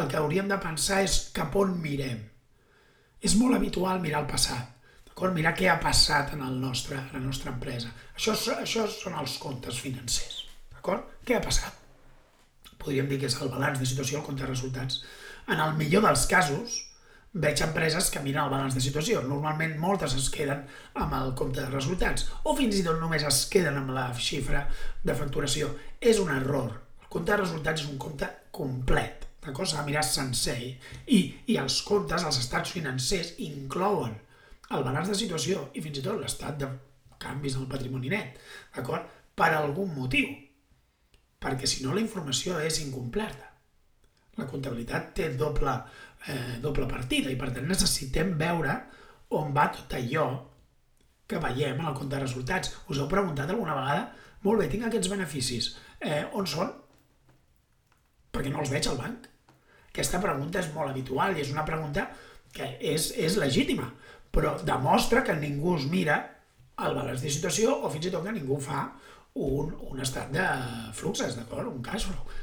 el 0.01 0.11
que 0.11 0.19
hauríem 0.19 0.51
de 0.51 0.59
pensar 0.61 1.03
és 1.07 1.19
cap 1.37 1.57
on 1.57 1.77
mirem. 1.81 2.21
És 3.23 3.37
molt 3.39 3.57
habitual 3.57 4.03
mirar 4.03 4.25
el 4.25 4.31
passat, 4.31 4.69
d'acord? 5.09 5.35
mirar 5.37 5.55
què 5.57 5.69
ha 5.71 5.79
passat 5.81 6.35
en, 6.37 6.43
el 6.45 6.59
nostre, 6.61 6.99
en 6.99 7.21
la 7.21 7.25
nostra 7.25 7.53
empresa. 7.55 7.93
Això, 8.17 8.35
això 8.59 8.89
són 8.91 9.17
els 9.23 9.39
comptes 9.41 9.79
financers. 9.85 10.43
D'acord? 10.75 11.07
Què 11.25 11.39
ha 11.39 11.45
passat? 11.45 11.79
Podríem 12.83 13.07
dir 13.09 13.21
que 13.23 13.31
és 13.31 13.39
el 13.39 13.53
balanç 13.53 13.79
de 13.79 13.87
situació, 13.87 14.19
el 14.19 14.27
compte 14.27 14.43
de 14.43 14.51
resultats. 14.51 15.05
En 15.47 15.61
el 15.63 15.77
millor 15.79 16.03
dels 16.09 16.27
casos, 16.31 16.81
veig 17.33 17.63
empreses 17.65 18.11
que 18.13 18.21
miren 18.21 18.45
el 18.45 18.53
balanç 18.53 18.77
de 18.77 18.85
situació. 18.85 19.23
Normalment 19.25 19.79
moltes 19.81 20.15
es 20.19 20.29
queden 20.33 20.67
amb 21.01 21.17
el 21.17 21.33
compte 21.39 21.63
de 21.63 21.71
resultats 21.71 22.29
o 22.45 22.57
fins 22.59 22.77
i 22.77 22.85
tot 22.85 23.01
només 23.01 23.25
es 23.29 23.45
queden 23.53 23.79
amb 23.81 23.95
la 23.97 24.11
xifra 24.17 24.67
de 25.03 25.17
facturació. 25.17 25.73
És 26.01 26.21
un 26.21 26.33
error. 26.35 26.75
El 27.01 27.09
compte 27.09 27.33
de 27.33 27.41
resultats 27.41 27.85
és 27.85 27.89
un 27.89 27.99
compte 28.01 28.29
complet. 28.53 29.29
D'acord? 29.43 29.69
S'ha 29.69 29.81
de 29.81 29.89
mirar 29.89 30.05
sencer. 30.07 30.59
I, 31.09 31.21
I 31.51 31.59
els 31.63 31.81
comptes, 31.87 32.23
els 32.23 32.39
estats 32.45 32.77
financers, 32.77 33.35
inclouen 33.43 34.15
el 34.73 34.85
balanç 34.85 35.11
de 35.11 35.19
situació 35.19 35.69
i 35.75 35.83
fins 35.85 35.99
i 35.99 36.05
tot 36.05 36.21
l'estat 36.21 36.61
de 36.61 36.69
canvis 37.23 37.57
en 37.57 37.65
el 37.65 37.73
patrimoni 37.73 38.13
net. 38.13 38.39
D'acord? 38.77 39.09
Per 39.35 39.49
algun 39.57 39.91
motiu. 39.97 40.29
Perquè 41.43 41.67
si 41.67 41.83
no 41.83 41.97
la 41.97 42.05
informació 42.05 42.61
és 42.63 42.79
incompleta. 42.85 43.49
La 44.39 44.47
comptabilitat 44.49 45.11
té 45.17 45.27
doble 45.37 45.75
eh, 46.29 46.59
doble 46.63 46.87
partida 46.91 47.31
i 47.33 47.39
per 47.39 47.51
tant 47.55 47.69
necessitem 47.69 48.35
veure 48.39 48.77
on 49.39 49.53
va 49.57 49.69
tot 49.75 49.95
allò 49.97 50.27
que 51.29 51.41
veiem 51.41 51.81
en 51.81 51.89
el 51.89 51.97
compte 51.97 52.15
de 52.15 52.23
resultats. 52.23 52.75
Us 52.93 53.01
heu 53.01 53.09
preguntat 53.09 53.51
alguna 53.51 53.77
vegada? 53.79 54.11
Molt 54.45 54.61
bé, 54.61 54.69
tinc 54.69 54.87
aquests 54.89 55.11
beneficis. 55.13 55.71
Eh, 56.01 56.25
on 56.37 56.49
són? 56.51 56.73
Perquè 58.33 58.53
no 58.53 58.61
els 58.61 58.73
veig 58.73 58.89
al 58.91 58.99
banc. 59.01 59.29
Aquesta 59.93 60.21
pregunta 60.21 60.61
és 60.61 60.71
molt 60.75 60.91
habitual 60.91 61.37
i 61.37 61.43
és 61.45 61.53
una 61.53 61.65
pregunta 61.69 62.09
que 62.53 62.69
és, 62.93 63.11
és 63.17 63.39
legítima, 63.41 63.89
però 64.33 64.55
demostra 64.65 65.23
que 65.25 65.37
ningú 65.37 65.77
es 65.79 65.87
mira 65.89 66.19
el 66.83 66.97
balanç 66.97 67.25
de 67.25 67.33
situació 67.33 67.79
o 67.85 67.91
fins 67.93 68.09
i 68.09 68.13
tot 68.13 68.25
que 68.25 68.33
ningú 68.35 68.59
fa 68.61 68.87
un, 69.35 69.73
un 69.89 70.01
estat 70.05 70.33
de 70.33 70.47
fluxes, 70.97 71.37
d'acord? 71.39 71.69
Un 71.71 71.85
cash 71.85 72.09
flow. 72.09 72.41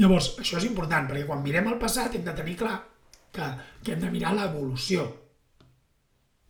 Llavors, 0.00 0.34
això 0.40 0.58
és 0.60 0.68
important, 0.68 1.08
perquè 1.08 1.26
quan 1.28 1.44
mirem 1.44 1.68
el 1.68 1.78
passat 1.80 2.16
hem 2.16 2.24
de 2.24 2.34
tenir 2.36 2.56
clar 2.60 2.78
que, 3.34 3.48
que 3.84 3.94
hem 3.94 4.04
de 4.04 4.12
mirar 4.12 4.32
l'evolució, 4.36 5.06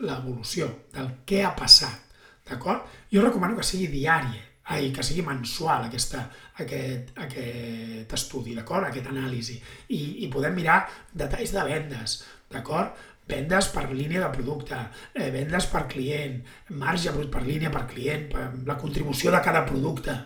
l'evolució 0.04 0.70
del 0.94 1.10
què 1.28 1.42
ha 1.44 1.54
passat, 1.56 2.14
d'acord? 2.48 2.86
Jo 3.12 3.24
recomano 3.24 3.58
que 3.58 3.66
sigui 3.66 3.90
diari, 3.92 4.40
ai, 4.70 4.90
que 4.94 5.04
sigui 5.04 5.22
mensual 5.26 5.86
aquesta, 5.88 6.24
aquest, 6.62 7.12
aquest 7.26 8.14
estudi, 8.16 8.54
d'acord? 8.56 8.88
Aquest 8.88 9.10
anàlisi. 9.10 9.58
I, 9.90 10.00
I 10.24 10.32
podem 10.32 10.54
mirar 10.56 10.82
detalls 11.12 11.54
de 11.56 11.64
vendes, 11.68 12.20
d'acord? 12.50 13.06
vendes 13.30 13.68
per 13.70 13.84
línia 13.92 14.24
de 14.24 14.30
producte, 14.34 14.76
eh, 15.14 15.30
vendes 15.30 15.68
per 15.70 15.84
client, 15.86 16.40
marge 16.82 17.12
brut 17.14 17.30
per 17.30 17.44
línia 17.46 17.70
per 17.70 17.84
client, 17.86 18.24
per 18.32 18.48
la 18.66 18.76
contribució 18.80 19.30
de 19.30 19.40
cada 19.44 19.62
producte, 19.68 20.16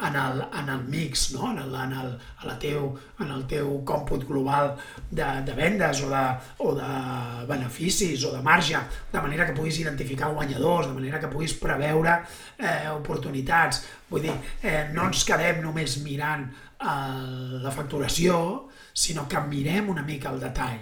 en 0.00 0.14
el, 0.14 0.44
en 0.54 0.68
el 0.68 0.84
mix, 0.84 1.32
no? 1.32 1.50
en, 1.50 1.58
el, 1.58 1.74
en, 1.74 1.92
el, 1.92 2.12
a 2.38 2.46
la 2.46 2.54
teu, 2.58 2.92
en 3.18 3.32
el 3.34 3.40
teu 3.50 3.80
còmput 3.82 4.22
global 4.28 4.76
de, 5.10 5.26
de 5.42 5.56
vendes 5.58 6.02
o 6.06 6.10
de, 6.12 6.20
o 6.62 6.74
de 6.76 6.90
beneficis 7.48 8.22
o 8.28 8.30
de 8.30 8.42
marge, 8.42 8.78
de 9.10 9.20
manera 9.20 9.46
que 9.46 9.56
puguis 9.56 9.80
identificar 9.82 10.30
guanyadors, 10.34 10.86
de 10.86 10.94
manera 10.94 11.18
que 11.18 11.30
puguis 11.32 11.56
preveure 11.58 12.14
eh, 12.58 12.86
oportunitats. 12.94 13.82
Vull 14.08 14.22
dir, 14.28 14.36
eh, 14.62 14.84
no 14.94 15.08
ens 15.10 15.24
quedem 15.26 15.58
només 15.66 15.98
mirant 16.04 16.46
eh, 16.46 17.58
la 17.66 17.74
facturació, 17.74 18.38
sinó 18.94 19.26
que 19.26 19.42
mirem 19.50 19.90
una 19.90 20.06
mica 20.06 20.30
el 20.30 20.38
detall. 20.46 20.78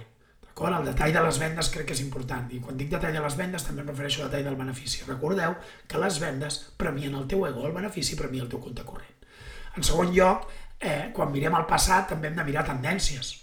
El 0.57 0.87
detall 0.89 1.13
de 1.13 1.21
les 1.21 1.37
vendes 1.37 1.69
crec 1.69 1.91
que 1.91 1.93
és 1.93 2.01
important. 2.01 2.47
I 2.49 2.63
quan 2.65 2.79
dic 2.81 2.89
detall 2.89 3.13
de 3.13 3.21
les 3.21 3.35
vendes 3.37 3.65
també 3.65 3.83
em 3.83 3.91
refereixo 3.91 4.23
al 4.23 4.31
detall 4.31 4.47
del 4.49 4.61
benefici. 4.61 5.03
Recordeu 5.05 5.57
que 5.87 5.99
les 6.01 6.21
vendes 6.23 6.57
premien 6.81 7.15
el 7.19 7.27
teu 7.29 7.45
ego, 7.45 7.67
el 7.69 7.75
benefici 7.77 8.17
premia 8.17 8.45
el 8.45 8.49
teu 8.49 8.63
compte 8.65 8.87
corrent. 8.89 9.27
En 9.77 9.85
segon 9.85 10.15
lloc, 10.17 10.47
eh, 10.81 11.11
quan 11.13 11.35
mirem 11.35 11.59
el 11.59 11.67
passat 11.69 12.09
també 12.15 12.31
hem 12.31 12.41
de 12.41 12.49
mirar 12.49 12.65
tendències. 12.65 13.35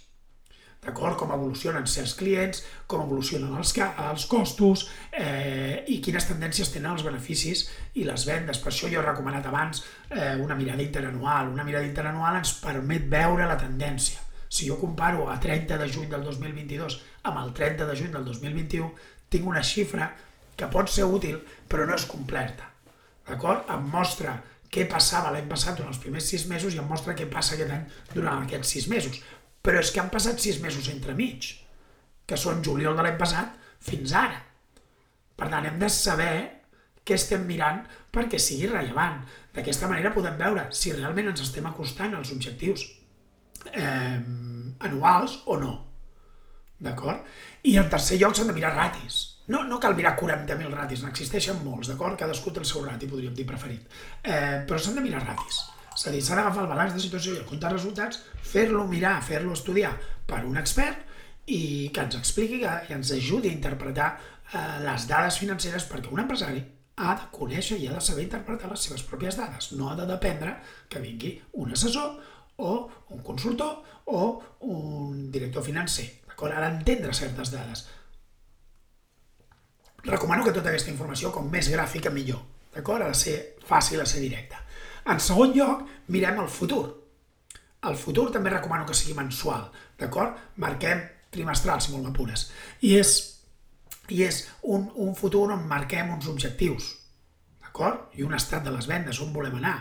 D'acord? 0.82 1.14
Com 1.16 1.30
evolucionen 1.38 1.86
certs 1.86 2.16
clients, 2.18 2.64
com 2.90 3.06
evolucionen 3.06 3.54
els, 3.62 3.72
els 3.78 4.26
costos 4.26 4.88
eh, 5.12 5.84
i 5.86 6.00
quines 6.02 6.26
tendències 6.28 6.74
tenen 6.74 6.92
els 6.96 7.06
beneficis 7.06 7.68
i 7.94 8.10
les 8.10 8.26
vendes. 8.26 8.58
Per 8.58 8.74
això 8.74 8.90
jo 8.90 8.98
he 8.98 9.06
recomanat 9.06 9.46
abans 9.46 9.86
eh, 10.10 10.34
una 10.34 10.58
mirada 10.58 10.82
interanual. 10.82 11.54
Una 11.54 11.64
mirada 11.64 11.86
interanual 11.86 12.42
ens 12.42 12.58
permet 12.58 13.06
veure 13.06 13.46
la 13.46 13.56
tendència 13.56 14.33
si 14.54 14.68
jo 14.68 14.78
comparo 14.78 15.26
a 15.30 15.40
30 15.42 15.78
de 15.80 15.88
juny 15.90 16.06
del 16.12 16.22
2022 16.22 17.00
amb 17.26 17.40
el 17.40 17.52
30 17.58 17.88
de 17.88 17.96
juny 17.98 18.12
del 18.14 18.24
2021, 18.28 18.92
tinc 19.28 19.48
una 19.50 19.64
xifra 19.66 20.12
que 20.54 20.68
pot 20.70 20.90
ser 20.94 21.08
útil, 21.10 21.40
però 21.66 21.88
no 21.88 21.96
és 21.98 22.06
completa. 22.06 22.70
D'acord? 23.26 23.66
Em 23.74 23.88
mostra 23.90 24.36
què 24.70 24.86
passava 24.90 25.32
l'any 25.34 25.48
passat 25.50 25.78
durant 25.78 25.90
els 25.90 26.00
primers 26.02 26.30
sis 26.30 26.46
mesos 26.50 26.74
i 26.74 26.80
em 26.82 26.86
mostra 26.86 27.16
què 27.18 27.26
passa 27.30 27.56
aquest 27.56 27.74
any 27.74 27.84
durant 28.14 28.44
aquests 28.44 28.74
sis 28.76 28.88
mesos. 28.90 29.20
Però 29.64 29.80
és 29.80 29.90
que 29.90 30.02
han 30.02 30.12
passat 30.14 30.38
sis 30.38 30.60
mesos 30.62 30.90
entremig, 30.92 31.50
que 32.26 32.38
són 32.38 32.62
juliol 32.62 32.94
de 32.94 33.06
l'any 33.06 33.18
passat 33.18 33.54
fins 33.82 34.14
ara. 34.14 34.38
Per 35.34 35.50
tant, 35.50 35.66
hem 35.66 35.80
de 35.82 35.90
saber 35.90 36.34
què 37.04 37.18
estem 37.18 37.42
mirant 37.48 37.82
perquè 38.14 38.38
sigui 38.38 38.70
rellevant. 38.70 39.24
D'aquesta 39.54 39.90
manera 39.90 40.14
podem 40.14 40.38
veure 40.38 40.68
si 40.70 40.94
realment 40.94 41.32
ens 41.32 41.42
estem 41.42 41.66
acostant 41.66 42.14
als 42.14 42.30
objectius 42.34 42.86
eh, 43.72 44.18
anuals 44.88 45.40
o 45.46 45.58
no. 45.60 45.74
D'acord? 46.84 47.24
I 47.64 47.78
en 47.80 47.88
tercer 47.88 48.18
lloc 48.20 48.36
s'han 48.36 48.50
de 48.50 48.56
mirar 48.56 48.74
ratis. 48.74 49.22
No, 49.52 49.62
no 49.68 49.78
cal 49.80 49.96
mirar 49.96 50.14
40.000 50.16 50.72
ratis, 50.72 51.02
n'existeixen 51.04 51.60
molts, 51.64 51.90
d'acord? 51.92 52.16
Cadascú 52.20 52.52
té 52.52 52.62
el 52.62 52.68
seu 52.68 52.84
rati, 52.84 53.08
podríem 53.08 53.34
dir, 53.36 53.46
preferit. 53.48 53.88
Eh, 54.22 54.64
però 54.68 54.80
s'han 54.80 54.96
de 54.98 55.04
mirar 55.04 55.24
ratis. 55.24 55.60
És 55.94 56.06
a 56.08 56.12
dir, 56.14 56.22
s'ha 56.24 56.38
d'agafar 56.38 56.64
el 56.64 56.70
balanç 56.72 56.94
de 56.96 57.02
situació 57.04 57.34
i 57.34 57.42
el 57.42 57.48
compte 57.48 57.66
de 57.66 57.74
resultats, 57.76 58.22
fer-lo 58.42 58.86
mirar, 58.90 59.18
fer-lo 59.22 59.52
estudiar 59.54 59.92
per 60.26 60.42
un 60.48 60.56
expert 60.58 61.04
i 61.46 61.90
que 61.92 62.06
ens 62.06 62.16
expliqui 62.18 62.62
i 62.64 62.94
ens 62.96 63.12
ajudi 63.14 63.50
a 63.50 63.56
interpretar 63.56 64.08
eh, 64.16 64.80
les 64.84 65.06
dades 65.10 65.38
financeres 65.42 65.86
perquè 65.90 66.10
un 66.10 66.24
empresari 66.24 66.64
ha 66.96 67.14
de 67.18 67.28
conèixer 67.34 67.78
i 67.82 67.88
ha 67.88 67.94
de 67.96 68.02
saber 68.06 68.24
interpretar 68.24 68.70
les 68.70 68.86
seves 68.86 69.04
pròpies 69.06 69.36
dades. 69.38 69.72
No 69.78 69.90
ha 69.90 69.96
de 69.98 70.06
dependre 70.08 70.56
que 70.88 71.02
vingui 71.02 71.36
un 71.60 71.74
assessor 71.74 72.16
o 72.56 72.90
un 73.10 73.22
consultor 73.22 73.82
o 74.06 74.42
un 74.60 75.30
director 75.32 75.64
financer. 75.64 76.06
D'acord? 76.28 76.54
Ha 76.54 76.64
d'entendre 76.64 77.14
certes 77.14 77.52
dades. 77.54 77.86
Recomano 80.04 80.44
que 80.44 80.52
tota 80.52 80.68
aquesta 80.68 80.92
informació, 80.92 81.30
com 81.32 81.48
més 81.50 81.70
gràfica, 81.72 82.12
millor. 82.12 82.42
D'acord? 82.74 83.06
Ha 83.06 83.14
de 83.14 83.18
ser 83.18 83.36
fàcil, 83.64 84.02
a 84.02 84.06
ser 84.06 84.20
directa. 84.20 84.60
En 85.08 85.20
segon 85.20 85.54
lloc, 85.56 85.84
mirem 86.12 86.40
el 86.42 86.50
futur. 86.52 86.84
El 87.84 87.96
futur 88.00 88.30
també 88.32 88.52
recomano 88.52 88.86
que 88.88 88.96
sigui 88.96 89.16
mensual, 89.16 89.66
d'acord? 90.00 90.36
Marquem 90.60 91.02
trimestral, 91.34 91.80
si 91.80 91.92
molt 91.92 92.06
m'apures. 92.06 92.46
I 92.80 92.94
és, 93.00 93.14
i 94.08 94.22
és 94.24 94.44
un, 94.62 94.86
un 95.00 95.16
futur 95.18 95.50
on 95.52 95.66
marquem 95.68 96.12
uns 96.14 96.28
objectius, 96.32 96.94
d'acord? 97.60 98.08
I 98.16 98.24
un 98.24 98.36
estat 98.36 98.64
de 98.64 98.72
les 98.72 98.88
vendes, 98.88 99.20
on 99.20 99.32
volem 99.36 99.60
anar. 99.60 99.76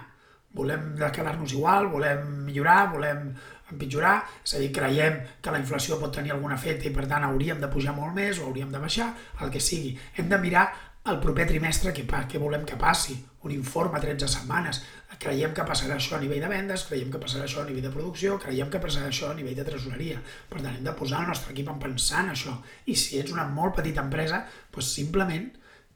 Volem 0.53 0.93
quedar-nos 1.15 1.53
igual, 1.55 1.89
volem 1.89 2.45
millorar, 2.45 2.91
volem 2.93 3.31
empitjorar, 3.74 4.15
és 4.43 4.53
a 4.53 4.62
dir, 4.62 4.72
creiem 4.75 5.19
que 5.41 5.51
la 5.53 5.60
inflació 5.62 5.98
pot 6.01 6.13
tenir 6.13 6.33
algun 6.36 6.53
efecte 6.53 6.89
i 6.89 6.93
per 6.93 7.07
tant 7.10 7.25
hauríem 7.25 7.62
de 7.62 7.69
pujar 7.74 7.95
molt 7.98 8.13
més 8.17 8.39
o 8.39 8.48
hauríem 8.48 8.72
de 8.72 8.81
baixar, 8.81 9.13
el 9.41 9.53
que 9.53 9.62
sigui. 9.63 9.95
Hem 10.17 10.29
de 10.29 10.38
mirar 10.38 10.67
el 11.12 11.17
proper 11.19 11.48
trimestre 11.50 11.91
què, 11.91 12.05
què 12.05 12.39
volem 12.39 12.63
que 12.67 12.77
passi, 12.79 13.17
un 13.43 13.51
informe 13.51 13.98
a 13.98 14.03
13 14.03 14.29
setmanes, 14.31 14.79
creiem 15.19 15.51
que 15.55 15.65
passarà 15.67 15.98
això 15.98 16.15
a 16.15 16.22
nivell 16.22 16.41
de 16.43 16.51
vendes, 16.51 16.86
creiem 16.88 17.12
que 17.12 17.19
passarà 17.19 17.43
això 17.48 17.62
a 17.62 17.67
nivell 17.67 17.83
de 17.83 17.91
producció, 17.91 18.38
creiem 18.39 18.72
que 18.72 18.79
passarà 18.83 19.10
això 19.12 19.29
a 19.31 19.36
nivell 19.36 19.57
de 19.60 19.67
tresoreria. 19.67 20.22
Per 20.50 20.62
tant, 20.62 20.72
hem 20.77 20.88
de 20.88 20.95
posar 20.95 21.24
el 21.24 21.31
nostre 21.33 21.51
equip 21.51 21.69
en 21.74 21.81
pensar 21.81 22.24
en 22.24 22.33
això. 22.38 22.55
I 22.88 22.95
si 22.95 23.19
ets 23.19 23.36
una 23.36 23.48
molt 23.51 23.75
petita 23.81 24.03
empresa, 24.03 24.45
doncs 24.72 24.93
simplement 24.95 25.50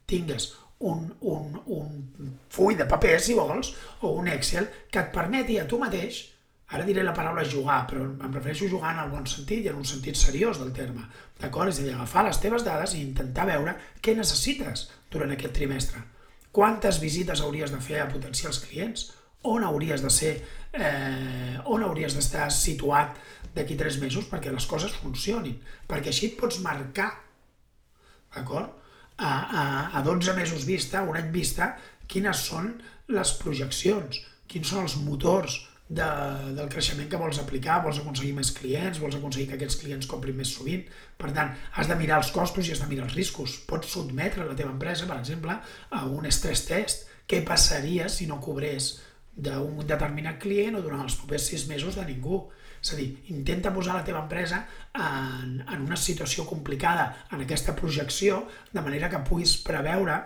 tingues 0.08 0.50
un, 0.80 1.06
un, 1.20 1.60
un 1.66 2.34
full 2.48 2.76
de 2.78 2.86
paper, 2.86 3.18
si 3.20 3.34
vols, 3.34 3.74
o 4.02 4.14
un 4.20 4.28
Excel 4.30 4.68
que 4.90 5.02
et 5.02 5.14
permeti 5.14 5.58
a 5.58 5.66
tu 5.66 5.80
mateix 5.80 6.26
Ara 6.68 6.84
diré 6.84 7.00
la 7.00 7.14
paraula 7.16 7.46
jugar, 7.48 7.78
però 7.88 8.02
em 8.04 8.32
refereixo 8.34 8.66
jugar 8.68 8.90
en 8.92 8.98
el 9.00 9.12
bon 9.14 9.24
sentit 9.26 9.64
i 9.64 9.70
en 9.70 9.78
un 9.80 9.86
sentit 9.88 10.18
seriós 10.20 10.58
del 10.60 10.74
terme. 10.76 11.06
D'acord? 11.40 11.72
És 11.72 11.78
a 11.80 11.84
dir, 11.86 11.94
agafar 11.94 12.26
les 12.26 12.40
teves 12.42 12.64
dades 12.66 12.92
i 12.92 13.00
intentar 13.06 13.46
veure 13.48 13.72
què 14.04 14.12
necessites 14.16 14.84
durant 15.08 15.32
aquest 15.32 15.54
trimestre. 15.56 16.02
Quantes 16.52 17.00
visites 17.00 17.40
hauries 17.40 17.72
de 17.72 17.80
fer 17.80 18.02
a 18.02 18.10
potencials 18.12 18.60
clients? 18.66 19.06
On 19.48 19.64
hauries 19.64 20.04
de 20.04 20.10
ser, 20.12 20.34
eh, 20.74 21.56
on 21.72 21.86
hauries 21.86 22.18
d'estar 22.18 22.50
situat 22.52 23.16
d'aquí 23.54 23.78
tres 23.78 23.96
mesos 24.02 24.28
perquè 24.28 24.52
les 24.52 24.68
coses 24.68 24.92
funcionin? 24.92 25.56
Perquè 25.88 26.12
així 26.12 26.26
et 26.32 26.36
pots 26.36 26.60
marcar, 26.60 27.14
d'acord? 28.34 28.76
A, 29.58 29.62
a, 29.62 29.98
a 29.98 30.04
12 30.06 30.34
mesos 30.38 30.66
vista, 30.68 31.02
un 31.02 31.18
any 31.18 31.32
vista, 31.34 31.72
quines 32.10 32.44
són 32.50 32.76
les 33.14 33.32
projeccions, 33.40 34.22
quins 34.48 34.70
són 34.70 34.86
els 34.86 34.96
motors 35.02 35.58
de, 35.88 36.06
del 36.56 36.68
creixement 36.68 37.08
que 37.08 37.20
vols 37.20 37.40
aplicar, 37.40 37.80
vols 37.84 38.00
aconseguir 38.02 38.34
més 38.36 38.52
clients, 38.56 39.00
vols 39.00 39.16
aconseguir 39.16 39.48
que 39.50 39.56
aquests 39.56 39.78
clients 39.80 40.08
comprin 40.10 40.36
més 40.36 40.52
sovint. 40.52 40.84
Per 41.20 41.32
tant, 41.36 41.54
has 41.80 41.88
de 41.88 41.96
mirar 42.00 42.20
els 42.22 42.32
costos 42.34 42.68
i 42.68 42.74
has 42.74 42.82
de 42.84 42.88
mirar 42.90 43.08
els 43.08 43.16
riscos. 43.16 43.56
Pots 43.68 43.94
sotmetre 43.96 44.46
la 44.46 44.56
teva 44.58 44.74
empresa, 44.74 45.08
per 45.08 45.18
exemple, 45.18 45.56
a 45.90 46.04
un 46.06 46.28
stress 46.30 46.66
test. 46.68 47.08
Què 47.28 47.42
passaria 47.44 48.08
si 48.12 48.28
no 48.28 48.40
cobrés 48.44 48.98
d'un 49.38 49.80
determinat 49.86 50.40
client 50.42 50.76
o 50.76 50.84
durant 50.84 51.04
els 51.06 51.16
propers 51.20 51.48
sis 51.52 51.66
mesos 51.70 51.96
de 51.96 52.04
ningú? 52.08 52.44
És 52.82 52.92
a 52.94 52.98
dir, 52.98 53.08
intenta 53.34 53.72
posar 53.74 53.96
la 53.96 54.04
teva 54.06 54.22
empresa 54.22 54.62
en, 54.94 55.58
en 55.64 55.84
una 55.84 55.98
situació 55.98 56.46
complicada, 56.46 57.08
en 57.32 57.42
aquesta 57.44 57.74
projecció, 57.76 58.44
de 58.72 58.84
manera 58.84 59.10
que 59.10 59.22
puguis 59.26 59.56
preveure 59.66 60.18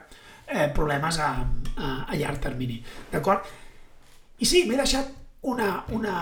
eh, 0.47 0.68
problemes 0.75 1.18
a, 1.18 1.32
a, 1.76 1.92
a 2.09 2.21
llarg 2.21 2.42
termini. 2.44 2.78
D'acord? 3.12 3.49
I 4.42 4.49
sí, 4.49 4.64
m'he 4.68 4.78
deixat 4.78 5.11
una, 5.49 5.85
una... 5.94 6.16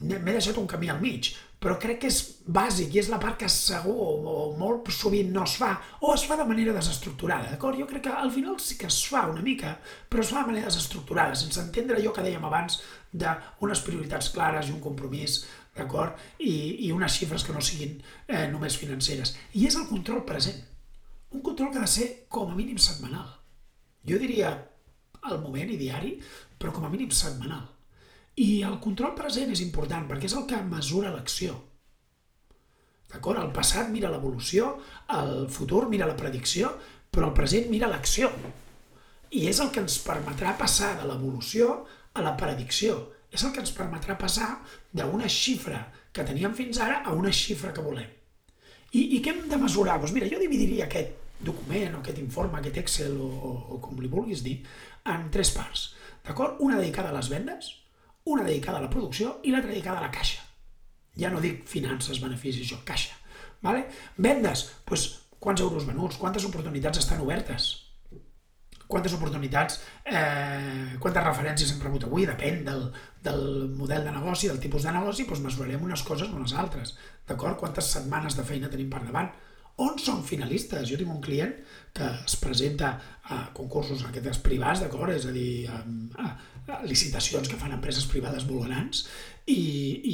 m'he 0.00 0.32
deixat 0.32 0.58
un 0.60 0.66
camí 0.68 0.90
al 0.92 1.00
mig, 1.00 1.30
però 1.66 1.80
crec 1.82 1.96
que 2.04 2.10
és 2.12 2.20
bàsic 2.46 2.92
i 2.94 3.00
és 3.00 3.08
la 3.10 3.18
part 3.18 3.40
que 3.40 3.48
segur 3.50 3.90
o, 3.90 4.10
o 4.30 4.42
molt 4.54 4.86
sovint 4.94 5.32
no 5.34 5.42
es 5.42 5.56
fa, 5.58 5.72
o 5.98 6.12
es 6.14 6.22
fa 6.30 6.36
de 6.38 6.44
manera 6.46 6.70
desestructurada, 6.76 7.48
d'acord? 7.50 7.74
Jo 7.80 7.88
crec 7.90 8.04
que 8.04 8.12
al 8.14 8.30
final 8.30 8.60
sí 8.62 8.76
que 8.78 8.86
es 8.86 9.00
fa 9.10 9.24
una 9.26 9.42
mica, 9.42 9.72
però 10.06 10.22
es 10.22 10.30
fa 10.30 10.44
de 10.44 10.52
manera 10.52 10.70
desestructurada, 10.70 11.34
sense 11.34 11.58
entendre 11.64 11.98
allò 11.98 12.14
que 12.14 12.22
dèiem 12.22 12.46
abans 12.46 12.78
d'unes 13.10 13.82
prioritats 13.82 14.30
clares 14.36 14.70
i 14.70 14.76
un 14.76 14.80
compromís, 14.84 15.40
d'acord? 15.74 16.14
I, 16.38 16.54
I 16.86 16.94
unes 16.94 17.18
xifres 17.18 17.42
que 17.42 17.58
no 17.58 17.66
siguin 17.66 17.98
eh, 17.98 18.46
només 18.52 18.78
financeres. 18.78 19.34
I 19.58 19.66
és 19.66 19.74
el 19.74 19.90
control 19.90 20.22
present. 20.28 20.62
Un 21.34 21.42
control 21.42 21.74
que 21.74 21.82
ha 21.82 21.88
de 21.88 21.94
ser 21.98 22.12
com 22.30 22.54
a 22.54 22.54
mínim 22.54 22.78
setmanal. 22.78 23.26
Jo 24.06 24.22
diria 24.22 24.54
al 25.26 25.42
moment 25.42 25.74
i 25.74 25.82
diari, 25.82 26.20
però 26.54 26.70
com 26.70 26.86
a 26.86 26.94
mínim 26.94 27.10
setmanal 27.10 27.72
i 28.36 28.60
el 28.68 28.76
control 28.84 29.14
present 29.16 29.52
és 29.54 29.62
important 29.64 30.04
perquè 30.08 30.28
és 30.28 30.36
el 30.36 30.44
que 30.48 30.60
mesura 30.68 31.12
l'acció. 31.14 31.56
D'acord? 33.10 33.40
El 33.40 33.52
passat 33.54 33.88
mira 33.92 34.10
l'evolució, 34.12 34.74
el 35.16 35.46
futur 35.52 35.86
mira 35.88 36.08
la 36.08 36.16
predicció, 36.18 36.72
però 37.10 37.30
el 37.30 37.36
present 37.36 37.70
mira 37.72 37.88
l'acció. 37.88 38.28
I 39.32 39.46
és 39.48 39.60
el 39.62 39.70
que 39.72 39.80
ens 39.84 39.96
permetrà 40.04 40.52
passar 40.58 40.96
de 41.00 41.06
l'evolució 41.08 41.84
a 42.14 42.24
la 42.24 42.34
predicció. 42.36 42.98
És 43.32 43.42
el 43.44 43.54
que 43.54 43.62
ens 43.62 43.72
permetrà 43.74 44.16
passar 44.18 44.50
d'una 44.92 45.28
xifra 45.32 45.80
que 46.12 46.24
teníem 46.24 46.54
fins 46.56 46.80
ara 46.80 47.02
a 47.04 47.14
una 47.16 47.32
xifra 47.32 47.72
que 47.72 47.84
volem. 47.84 48.10
I, 48.92 49.16
i 49.16 49.22
què 49.22 49.32
hem 49.32 49.48
de 49.50 49.58
mesurar? 49.60 49.98
Doncs 50.00 50.14
mira, 50.16 50.28
jo 50.30 50.40
dividiria 50.40 50.86
aquest 50.86 51.40
document 51.46 51.96
o 51.96 52.02
aquest 52.02 52.20
informe, 52.22 52.60
aquest 52.60 52.78
Excel 52.84 53.16
o, 53.20 53.26
o, 53.28 53.50
o 53.76 53.80
com 53.82 53.98
li 54.00 54.12
vulguis 54.12 54.44
dir, 54.44 54.60
en 55.12 55.26
tres 55.32 55.52
parts. 55.56 55.90
D'acord? 56.26 56.60
Una 56.64 56.78
dedicada 56.80 57.12
a 57.12 57.16
les 57.18 57.28
vendes, 57.32 57.74
una 58.26 58.44
dedicada 58.44 58.78
a 58.78 58.84
la 58.84 58.90
producció 58.90 59.38
i 59.44 59.54
l'altra 59.54 59.72
dedicada 59.72 60.02
a 60.02 60.08
la 60.08 60.12
caixa. 60.14 60.42
Ja 61.16 61.30
no 61.32 61.40
dic 61.40 61.64
finances, 61.70 62.20
beneficis, 62.20 62.66
això, 62.66 62.82
caixa. 62.84 63.16
Vale? 63.64 63.86
Vendes, 64.20 64.66
doncs, 64.88 65.08
quants 65.40 65.62
euros 65.64 65.86
venuts, 65.88 66.18
quantes 66.20 66.44
oportunitats 66.48 67.00
estan 67.00 67.22
obertes, 67.24 67.70
quantes 68.86 69.14
oportunitats, 69.16 69.80
eh, 70.04 70.96
quantes 71.02 71.24
referències 71.24 71.72
hem 71.72 71.82
rebut 71.82 72.06
avui, 72.06 72.26
depèn 72.28 72.62
del, 72.66 72.84
del 73.22 73.42
model 73.74 74.04
de 74.06 74.14
negoci, 74.14 74.50
del 74.50 74.60
tipus 74.62 74.86
de 74.86 74.94
negoci, 74.94 75.26
doncs 75.26 75.42
mesurarem 75.46 75.82
unes 75.82 76.04
coses 76.06 76.30
o 76.30 76.38
unes 76.38 76.54
altres, 76.54 76.94
d'acord? 77.26 77.58
Quantes 77.62 77.90
setmanes 77.96 78.38
de 78.38 78.46
feina 78.46 78.70
tenim 78.72 78.90
per 78.92 79.02
davant, 79.06 79.32
on 79.82 79.98
són 80.00 80.22
finalistes. 80.24 80.88
Jo 80.88 80.98
tinc 81.00 81.12
un 81.12 81.22
client 81.24 81.52
que 81.96 82.08
es 82.24 82.36
presenta 82.40 82.92
a 83.32 83.40
concursos 83.56 84.04
aquests 84.04 84.40
privats, 84.44 84.82
d'acord? 84.84 85.12
És 85.12 85.26
a 85.28 85.32
dir, 85.34 85.66
a, 85.68 85.82
a 86.76 86.80
licitacions 86.84 87.48
que 87.48 87.58
fan 87.60 87.74
empreses 87.76 88.08
privades 88.10 88.46
grans 88.46 89.06
i, 89.46 89.60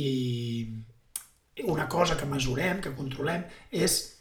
i 0.02 1.64
una 1.68 1.88
cosa 1.88 2.16
que 2.16 2.26
mesurem, 2.26 2.80
que 2.80 2.94
controlem, 2.96 3.44
és 3.70 4.18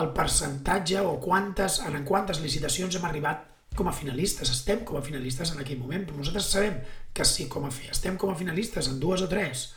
el 0.00 0.10
percentatge 0.14 1.00
o 1.06 1.18
quantes, 1.22 1.80
en 1.86 2.04
quantes 2.04 2.40
licitacions 2.42 2.96
hem 2.96 3.04
arribat 3.04 3.50
com 3.74 3.88
a 3.88 3.94
finalistes, 3.94 4.50
estem 4.50 4.84
com 4.86 4.98
a 4.98 5.02
finalistes 5.02 5.50
en 5.50 5.60
aquell 5.62 5.80
moment, 5.80 6.04
però 6.06 6.18
nosaltres 6.18 6.50
sabem 6.50 6.78
que 7.14 7.24
si 7.26 7.48
com 7.50 7.66
a, 7.66 7.72
estem 7.90 8.16
com 8.16 8.30
a 8.30 8.36
finalistes 8.38 8.88
en 8.90 9.00
dues 9.02 9.22
o 9.22 9.28
tres 9.30 9.72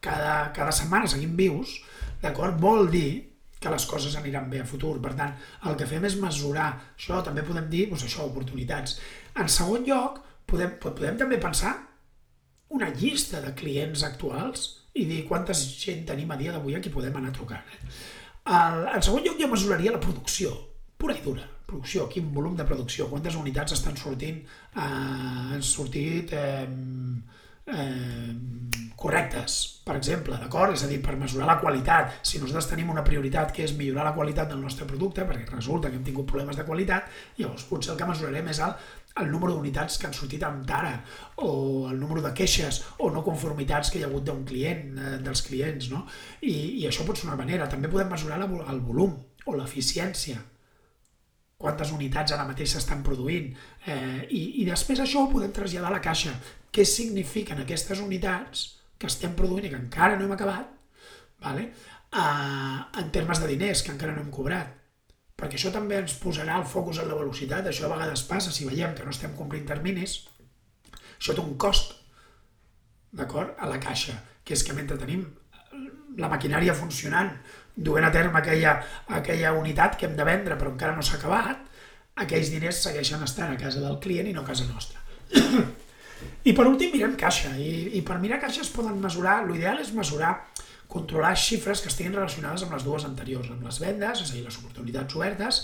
cada, 0.00 0.52
cada 0.56 0.72
setmana 0.72 1.08
seguim 1.08 1.36
vius, 1.36 1.76
d'acord? 2.22 2.58
Vol 2.60 2.88
dir 2.92 3.31
que 3.62 3.72
les 3.72 3.86
coses 3.88 4.16
aniran 4.18 4.50
bé 4.50 4.60
a 4.62 4.66
futur. 4.68 4.96
Per 5.02 5.14
tant, 5.18 5.32
el 5.70 5.78
que 5.78 5.88
fem 5.88 6.04
és 6.08 6.18
mesurar 6.20 6.68
això, 6.96 7.22
també 7.24 7.44
podem 7.46 7.68
dir, 7.72 7.86
doncs 7.90 8.06
això, 8.08 8.26
oportunitats. 8.26 8.98
En 9.38 9.50
segon 9.52 9.86
lloc, 9.88 10.20
podem, 10.50 10.76
podem 10.82 11.18
també 11.20 11.38
pensar 11.42 11.76
una 12.72 12.88
llista 12.96 13.40
de 13.44 13.52
clients 13.56 14.02
actuals 14.08 14.68
i 14.98 15.06
dir 15.08 15.22
quanta 15.28 15.54
gent 15.56 16.04
tenim 16.08 16.32
a 16.32 16.38
dia 16.40 16.52
d'avui 16.54 16.76
a 16.76 16.82
qui 16.84 16.92
podem 16.92 17.16
anar 17.20 17.32
trucant. 17.36 17.72
Eh? 17.76 17.80
El, 18.52 18.86
en 18.96 19.04
segon 19.04 19.24
lloc, 19.24 19.38
jo 19.40 19.48
mesuraria 19.52 19.94
la 19.94 20.02
producció, 20.02 20.52
pura 20.98 21.16
i 21.16 21.22
dura. 21.24 21.46
Producció, 21.68 22.08
quin 22.12 22.26
volum 22.34 22.56
de 22.58 22.66
producció, 22.68 23.06
quantes 23.08 23.38
unitats 23.40 23.78
estan 23.78 23.96
sortint, 24.00 24.42
eh, 24.74 24.82
han 24.82 25.64
sortit... 25.64 26.34
Eh, 26.36 26.66
eh, 27.72 28.32
correctes, 29.02 29.82
per 29.82 29.96
exemple, 29.98 30.36
d'acord? 30.38 30.76
És 30.76 30.84
a 30.86 30.88
dir, 30.90 31.00
per 31.02 31.16
mesurar 31.18 31.48
la 31.48 31.58
qualitat. 31.58 32.20
Si 32.22 32.38
nosaltres 32.38 32.70
tenim 32.70 32.92
una 32.92 33.02
prioritat 33.06 33.50
que 33.54 33.64
és 33.66 33.74
millorar 33.78 34.04
la 34.06 34.14
qualitat 34.14 34.52
del 34.52 34.60
nostre 34.62 34.86
producte, 34.86 35.26
perquè 35.26 35.48
resulta 35.50 35.90
que 35.90 35.98
hem 35.98 36.04
tingut 36.06 36.28
problemes 36.30 36.58
de 36.58 36.66
qualitat, 36.68 37.08
llavors 37.40 37.66
potser 37.70 37.94
el 37.94 37.98
que 37.98 38.08
mesurarem 38.08 38.52
és 38.52 38.62
el, 38.62 38.76
el 39.22 39.32
número 39.32 39.56
d'unitats 39.56 39.98
que 39.98 40.06
han 40.08 40.14
sortit 40.16 40.46
amb 40.46 40.62
tara, 40.68 40.94
o 41.42 41.90
el 41.90 41.98
número 41.98 42.22
de 42.22 42.30
queixes 42.38 42.82
o 43.02 43.10
no 43.10 43.24
conformitats 43.26 43.90
que 43.90 43.98
hi 43.98 44.06
ha 44.06 44.10
hagut 44.12 44.28
d'un 44.28 44.46
client, 44.46 44.86
eh, 44.94 45.18
dels 45.26 45.42
clients, 45.48 45.90
no? 45.90 46.06
I, 46.40 46.54
I 46.84 46.88
això 46.92 47.08
pot 47.08 47.18
ser 47.18 47.28
una 47.28 47.40
manera. 47.40 47.68
També 47.68 47.90
podem 47.90 48.12
mesurar 48.12 48.38
la, 48.38 48.48
el 48.70 48.80
volum 48.86 49.18
o 49.46 49.58
l'eficiència 49.58 50.38
quantes 51.62 51.92
unitats 51.94 52.34
ara 52.34 52.46
mateix 52.46 52.72
s'estan 52.74 53.04
produint 53.06 53.52
eh, 53.86 54.26
i, 54.34 54.62
i 54.62 54.64
després 54.66 54.98
això 55.02 55.22
ho 55.22 55.30
podem 55.30 55.52
traslladar 55.54 55.92
a 55.92 55.94
la 55.94 56.02
caixa 56.02 56.32
què 56.72 56.84
signifiquen 56.88 57.60
aquestes 57.62 58.00
unitats 58.00 58.66
que 58.98 59.10
estem 59.10 59.34
produint 59.38 59.66
i 59.68 59.72
que 59.72 59.80
encara 59.80 60.16
no 60.16 60.26
hem 60.26 60.36
acabat, 60.36 60.70
vale? 61.42 61.68
Uh, 62.12 62.78
en 63.00 63.10
termes 63.12 63.40
de 63.40 63.48
diners 63.50 63.82
que 63.84 63.92
encara 63.92 64.14
no 64.16 64.22
hem 64.24 64.30
cobrat. 64.32 64.70
Perquè 65.36 65.58
això 65.58 65.72
també 65.74 65.98
ens 65.98 66.14
posarà 66.22 66.58
el 66.60 66.68
focus 66.68 67.00
en 67.02 67.08
la 67.10 67.18
velocitat, 67.18 67.66
això 67.66 67.88
a 67.88 67.94
vegades 67.94 68.22
passa, 68.28 68.52
si 68.54 68.68
veiem 68.68 68.94
que 68.94 69.04
no 69.04 69.12
estem 69.14 69.34
complint 69.36 69.66
terminis, 69.68 70.20
això 71.18 71.34
té 71.34 71.42
un 71.42 71.56
cost, 71.58 71.96
d'acord, 73.12 73.56
a 73.58 73.68
la 73.68 73.80
caixa, 73.82 74.14
que 74.44 74.54
és 74.56 74.62
que 74.64 74.76
mentre 74.76 75.00
tenim 75.00 75.26
la 76.20 76.30
maquinària 76.32 76.76
funcionant, 76.76 77.32
duent 77.74 78.06
a 78.06 78.12
terme 78.12 78.38
aquella, 78.38 78.76
aquella 79.18 79.52
unitat 79.58 79.96
que 79.98 80.08
hem 80.08 80.16
de 80.16 80.26
vendre 80.28 80.58
però 80.60 80.72
encara 80.72 80.96
no 80.96 81.04
s'ha 81.04 81.18
acabat, 81.18 81.62
aquells 82.22 82.52
diners 82.52 82.82
segueixen 82.84 83.24
estant 83.24 83.52
a 83.54 83.60
casa 83.60 83.80
del 83.80 83.98
client 84.04 84.28
i 84.28 84.36
no 84.36 84.44
a 84.44 84.50
casa 84.52 84.68
nostra. 84.68 85.00
I 86.44 86.54
per 86.56 86.66
últim 86.66 86.92
mirem 86.94 87.14
caixa, 87.18 87.54
i, 87.58 87.98
i 87.98 88.02
per 88.06 88.18
mirar 88.22 88.40
caixa 88.42 88.64
es 88.64 88.72
poden 88.74 88.98
mesurar, 89.02 89.42
l'ideal 89.46 89.82
és 89.82 89.92
mesurar 89.96 90.34
controlar 90.92 91.32
xifres 91.38 91.80
que 91.80 91.88
estiguin 91.88 92.12
relacionades 92.12 92.66
amb 92.66 92.74
les 92.76 92.84
dues 92.84 93.06
anteriors, 93.08 93.48
amb 93.50 93.64
les 93.64 93.78
vendes, 93.80 94.20
és 94.20 94.30
a 94.30 94.36
dir, 94.36 94.44
les 94.44 94.58
oportunitats 94.60 95.16
obertes, 95.16 95.62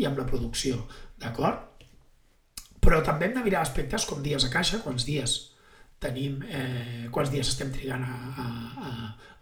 i 0.00 0.06
amb 0.08 0.20
la 0.20 0.26
producció, 0.28 0.86
d'acord? 1.20 1.66
Però 2.80 3.02
també 3.04 3.28
hem 3.28 3.36
de 3.36 3.44
mirar 3.44 3.60
aspectes 3.60 4.06
com 4.08 4.22
dies 4.24 4.46
a 4.46 4.52
caixa, 4.52 4.80
quants 4.84 5.04
dies 5.04 5.36
tenim, 6.00 6.40
eh, 6.48 7.08
quants 7.12 7.28
dies 7.28 7.50
estem 7.52 7.68
trigant 7.74 8.06
a, 8.06 8.14
a, 8.40 8.46
a, 8.88 8.92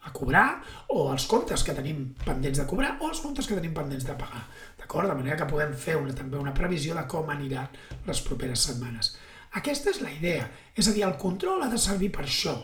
a 0.09 0.13
cobrar, 0.17 0.47
o 0.91 1.07
els 1.13 1.29
comptes 1.31 1.63
que 1.63 1.77
tenim 1.77 2.03
pendents 2.25 2.59
de 2.59 2.67
cobrar, 2.67 2.97
o 2.99 3.13
els 3.13 3.23
comptes 3.23 3.47
que 3.47 3.55
tenim 3.55 3.77
pendents 3.77 4.09
de 4.09 4.19
pagar, 4.19 4.43
d'acord? 4.81 5.07
De 5.07 5.15
manera 5.21 5.39
que 5.39 5.47
podem 5.53 5.77
fer 5.79 5.95
una, 6.01 6.17
també 6.19 6.41
una 6.41 6.57
previsió 6.57 6.99
de 6.99 7.07
com 7.07 7.31
aniran 7.31 7.71
les 8.11 8.27
properes 8.27 8.67
setmanes. 8.73 9.15
Aquesta 9.57 9.91
és 9.95 10.03
la 10.05 10.11
idea, 10.13 10.49
és 10.77 10.89
a 10.89 10.93
dir, 10.93 11.07
el 11.07 11.17
control 11.21 11.63
ha 11.65 11.71
de 11.73 11.79
servir 11.81 12.11
per 12.13 12.27
això, 12.27 12.57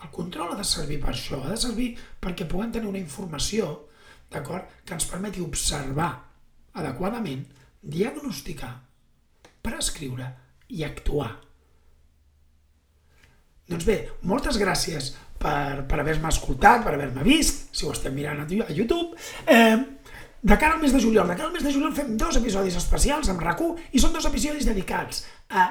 el 0.00 0.10
control 0.14 0.54
ha 0.54 0.56
de 0.56 0.64
servir 0.64 0.98
per 1.02 1.12
això, 1.12 1.42
ha 1.44 1.52
de 1.52 1.60
servir 1.60 1.90
perquè 2.22 2.46
puguem 2.48 2.72
tenir 2.72 2.88
una 2.88 3.00
informació 3.02 3.68
d'acord 4.32 4.70
que 4.86 4.96
ens 4.96 5.08
permeti 5.10 5.42
observar 5.44 6.10
adequadament, 6.80 7.44
diagnosticar, 7.82 8.72
prescriure 9.60 10.30
i 10.72 10.84
actuar. 10.86 11.34
Doncs 13.70 13.86
bé, 13.86 13.98
moltes 14.26 14.56
gràcies 14.58 15.12
per, 15.40 15.84
per 15.88 16.00
haver-me 16.00 16.30
escoltat, 16.32 16.82
per 16.84 16.94
haver-me 16.96 17.24
vist, 17.26 17.68
si 17.76 17.86
ho 17.86 17.92
estem 17.92 18.16
mirant 18.16 18.40
a 18.42 18.72
YouTube. 18.72 19.18
Eh, 19.46 19.76
de 20.42 20.56
cara 20.56 20.74
al 20.74 20.80
mes 20.80 20.92
de 20.92 21.00
juliol, 21.00 21.28
de 21.28 21.36
cara 21.36 21.48
al 21.48 21.52
mes 21.52 21.64
de 21.64 21.72
juliol 21.72 21.92
fem 21.92 22.16
dos 22.16 22.38
episodis 22.40 22.78
especials 22.80 23.28
amb 23.28 23.42
rac 23.44 23.60
i 23.92 24.00
són 24.00 24.14
dos 24.16 24.28
episodis 24.28 24.64
dedicats 24.68 25.26
a 25.50 25.68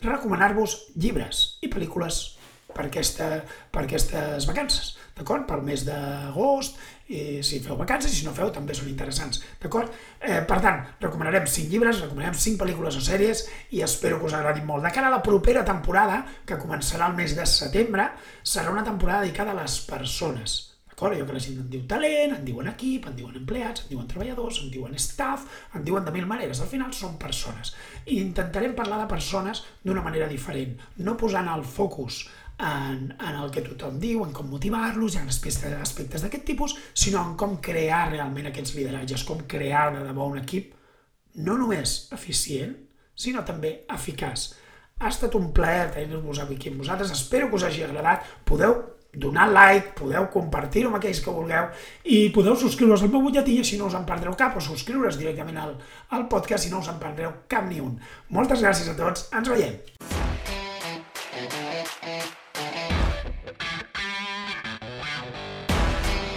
recomanar-vos 0.00 0.76
llibres 0.96 1.58
i 1.60 1.68
pel·lícules 1.72 2.36
per, 2.76 2.86
aquesta, 2.88 3.28
per 3.72 3.84
aquestes 3.84 4.46
vacances, 4.48 4.94
d'acord? 5.16 5.46
Pel 5.48 5.64
mes 5.64 5.84
d'agost, 5.86 6.76
i 7.08 7.40
si 7.46 7.60
feu 7.64 7.78
vacances, 7.78 8.12
i 8.12 8.20
si 8.20 8.26
no 8.26 8.34
feu 8.36 8.50
també 8.52 8.76
són 8.76 8.90
interessants, 8.90 9.40
d'acord? 9.62 9.92
Eh, 10.20 10.42
per 10.48 10.60
tant, 10.64 10.82
recomanarem 11.00 11.48
5 11.48 11.72
llibres, 11.72 12.02
recomanarem 12.04 12.36
5 12.36 12.60
pel·lícules 12.60 13.00
o 13.00 13.04
sèries 13.04 13.46
i 13.76 13.82
espero 13.86 14.20
que 14.20 14.28
us 14.28 14.36
agradin 14.36 14.68
molt. 14.68 14.84
De 14.84 14.92
cara 14.92 15.08
a 15.08 15.16
la 15.16 15.22
propera 15.24 15.64
temporada, 15.64 16.22
que 16.44 16.60
començarà 16.60 17.08
el 17.08 17.16
mes 17.16 17.36
de 17.36 17.48
setembre, 17.48 18.10
serà 18.44 18.72
una 18.72 18.84
temporada 18.84 19.24
dedicada 19.24 19.56
a 19.56 19.60
les 19.62 19.80
persones, 19.88 20.75
d'acord? 20.96 21.14
Allò 21.14 21.26
que 21.26 21.32
la 21.32 21.40
gent 21.40 21.60
en 21.60 21.68
diu 21.68 21.84
talent, 21.86 22.32
en 22.38 22.44
diuen 22.44 22.68
equip, 22.68 23.06
en 23.06 23.16
diuen 23.16 23.36
empleats, 23.36 23.84
en 23.84 23.90
diuen 23.90 24.08
treballadors, 24.08 24.62
en 24.62 24.70
diuen 24.70 24.94
staff, 24.96 25.44
en 25.74 25.84
diuen 25.84 26.04
de 26.04 26.12
mil 26.12 26.26
maneres. 26.26 26.60
Al 26.60 26.68
final 26.68 26.92
són 26.92 27.18
persones. 27.18 27.74
I 28.06 28.20
intentarem 28.22 28.74
parlar 28.74 29.02
de 29.02 29.10
persones 29.10 29.62
d'una 29.84 30.02
manera 30.02 30.28
diferent, 30.28 30.76
no 30.98 31.16
posant 31.16 31.48
el 31.52 31.64
focus 31.64 32.26
en, 32.58 33.12
en 33.20 33.36
el 33.36 33.50
que 33.52 33.60
tothom 33.60 34.00
diu, 34.00 34.24
en 34.24 34.32
com 34.32 34.48
motivar-los, 34.48 35.16
ha 35.16 35.26
aspectes, 35.28 35.76
aspectes 35.76 36.24
d'aquest 36.24 36.46
tipus, 36.48 36.76
sinó 36.94 37.20
en 37.22 37.36
com 37.36 37.58
crear 37.60 38.08
realment 38.10 38.48
aquests 38.48 38.74
lideratges, 38.78 39.24
com 39.28 39.44
crear 39.46 39.90
de 39.92 40.04
debò 40.06 40.30
un 40.32 40.40
equip 40.40 40.72
no 41.36 41.58
només 41.60 42.08
eficient, 42.16 42.72
sinó 43.12 43.44
també 43.44 43.82
eficaç. 43.92 44.54
Ha 44.96 45.10
estat 45.12 45.34
un 45.36 45.50
plaer 45.52 45.90
tenir-vos 45.92 46.40
aquí 46.40 46.70
amb 46.70 46.80
vosaltres, 46.80 47.12
espero 47.12 47.50
que 47.50 47.60
us 47.60 47.66
hagi 47.68 47.84
agradat, 47.84 48.24
podeu 48.48 48.95
donar 49.16 49.48
like, 49.52 49.94
podeu 49.98 50.28
compartir-ho 50.32 50.90
amb 50.90 51.00
aquells 51.00 51.22
que 51.24 51.34
vulgueu 51.34 51.70
i 52.04 52.26
podeu 52.34 52.56
subscriure's 52.60 53.02
al 53.02 53.12
meu 53.12 53.24
butlletí 53.24 53.56
i 53.56 53.64
així 53.64 53.80
no 53.80 53.90
us 53.90 53.96
en 53.98 54.06
perdreu 54.08 54.36
cap 54.38 54.56
o 54.56 54.62
subscriure's 54.62 55.18
directament 55.20 55.58
al, 55.62 55.74
al 56.12 56.28
podcast 56.32 56.68
i 56.68 56.72
no 56.72 56.84
us 56.84 56.92
en 56.92 57.00
perdreu 57.02 57.32
cap 57.48 57.66
ni 57.68 57.80
un. 57.80 57.96
Moltes 58.30 58.62
gràcies 58.64 58.92
a 58.92 58.98
tots, 58.98 59.28
ens 59.32 59.52
veiem! 59.52 59.80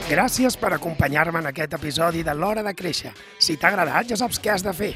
Gràcies 0.09 0.55
per 0.57 0.71
acompanyar-me 0.73 1.37
en 1.43 1.51
aquest 1.51 1.75
episodi 1.77 2.23
de 2.25 2.33
l'Hora 2.33 2.63
de 2.65 2.73
Créixer. 2.73 3.11
Si 3.37 3.59
t'ha 3.61 3.69
agradat, 3.69 4.07
ja 4.09 4.17
saps 4.17 4.41
què 4.41 4.55
has 4.55 4.65
de 4.65 4.73
fer. 4.73 4.95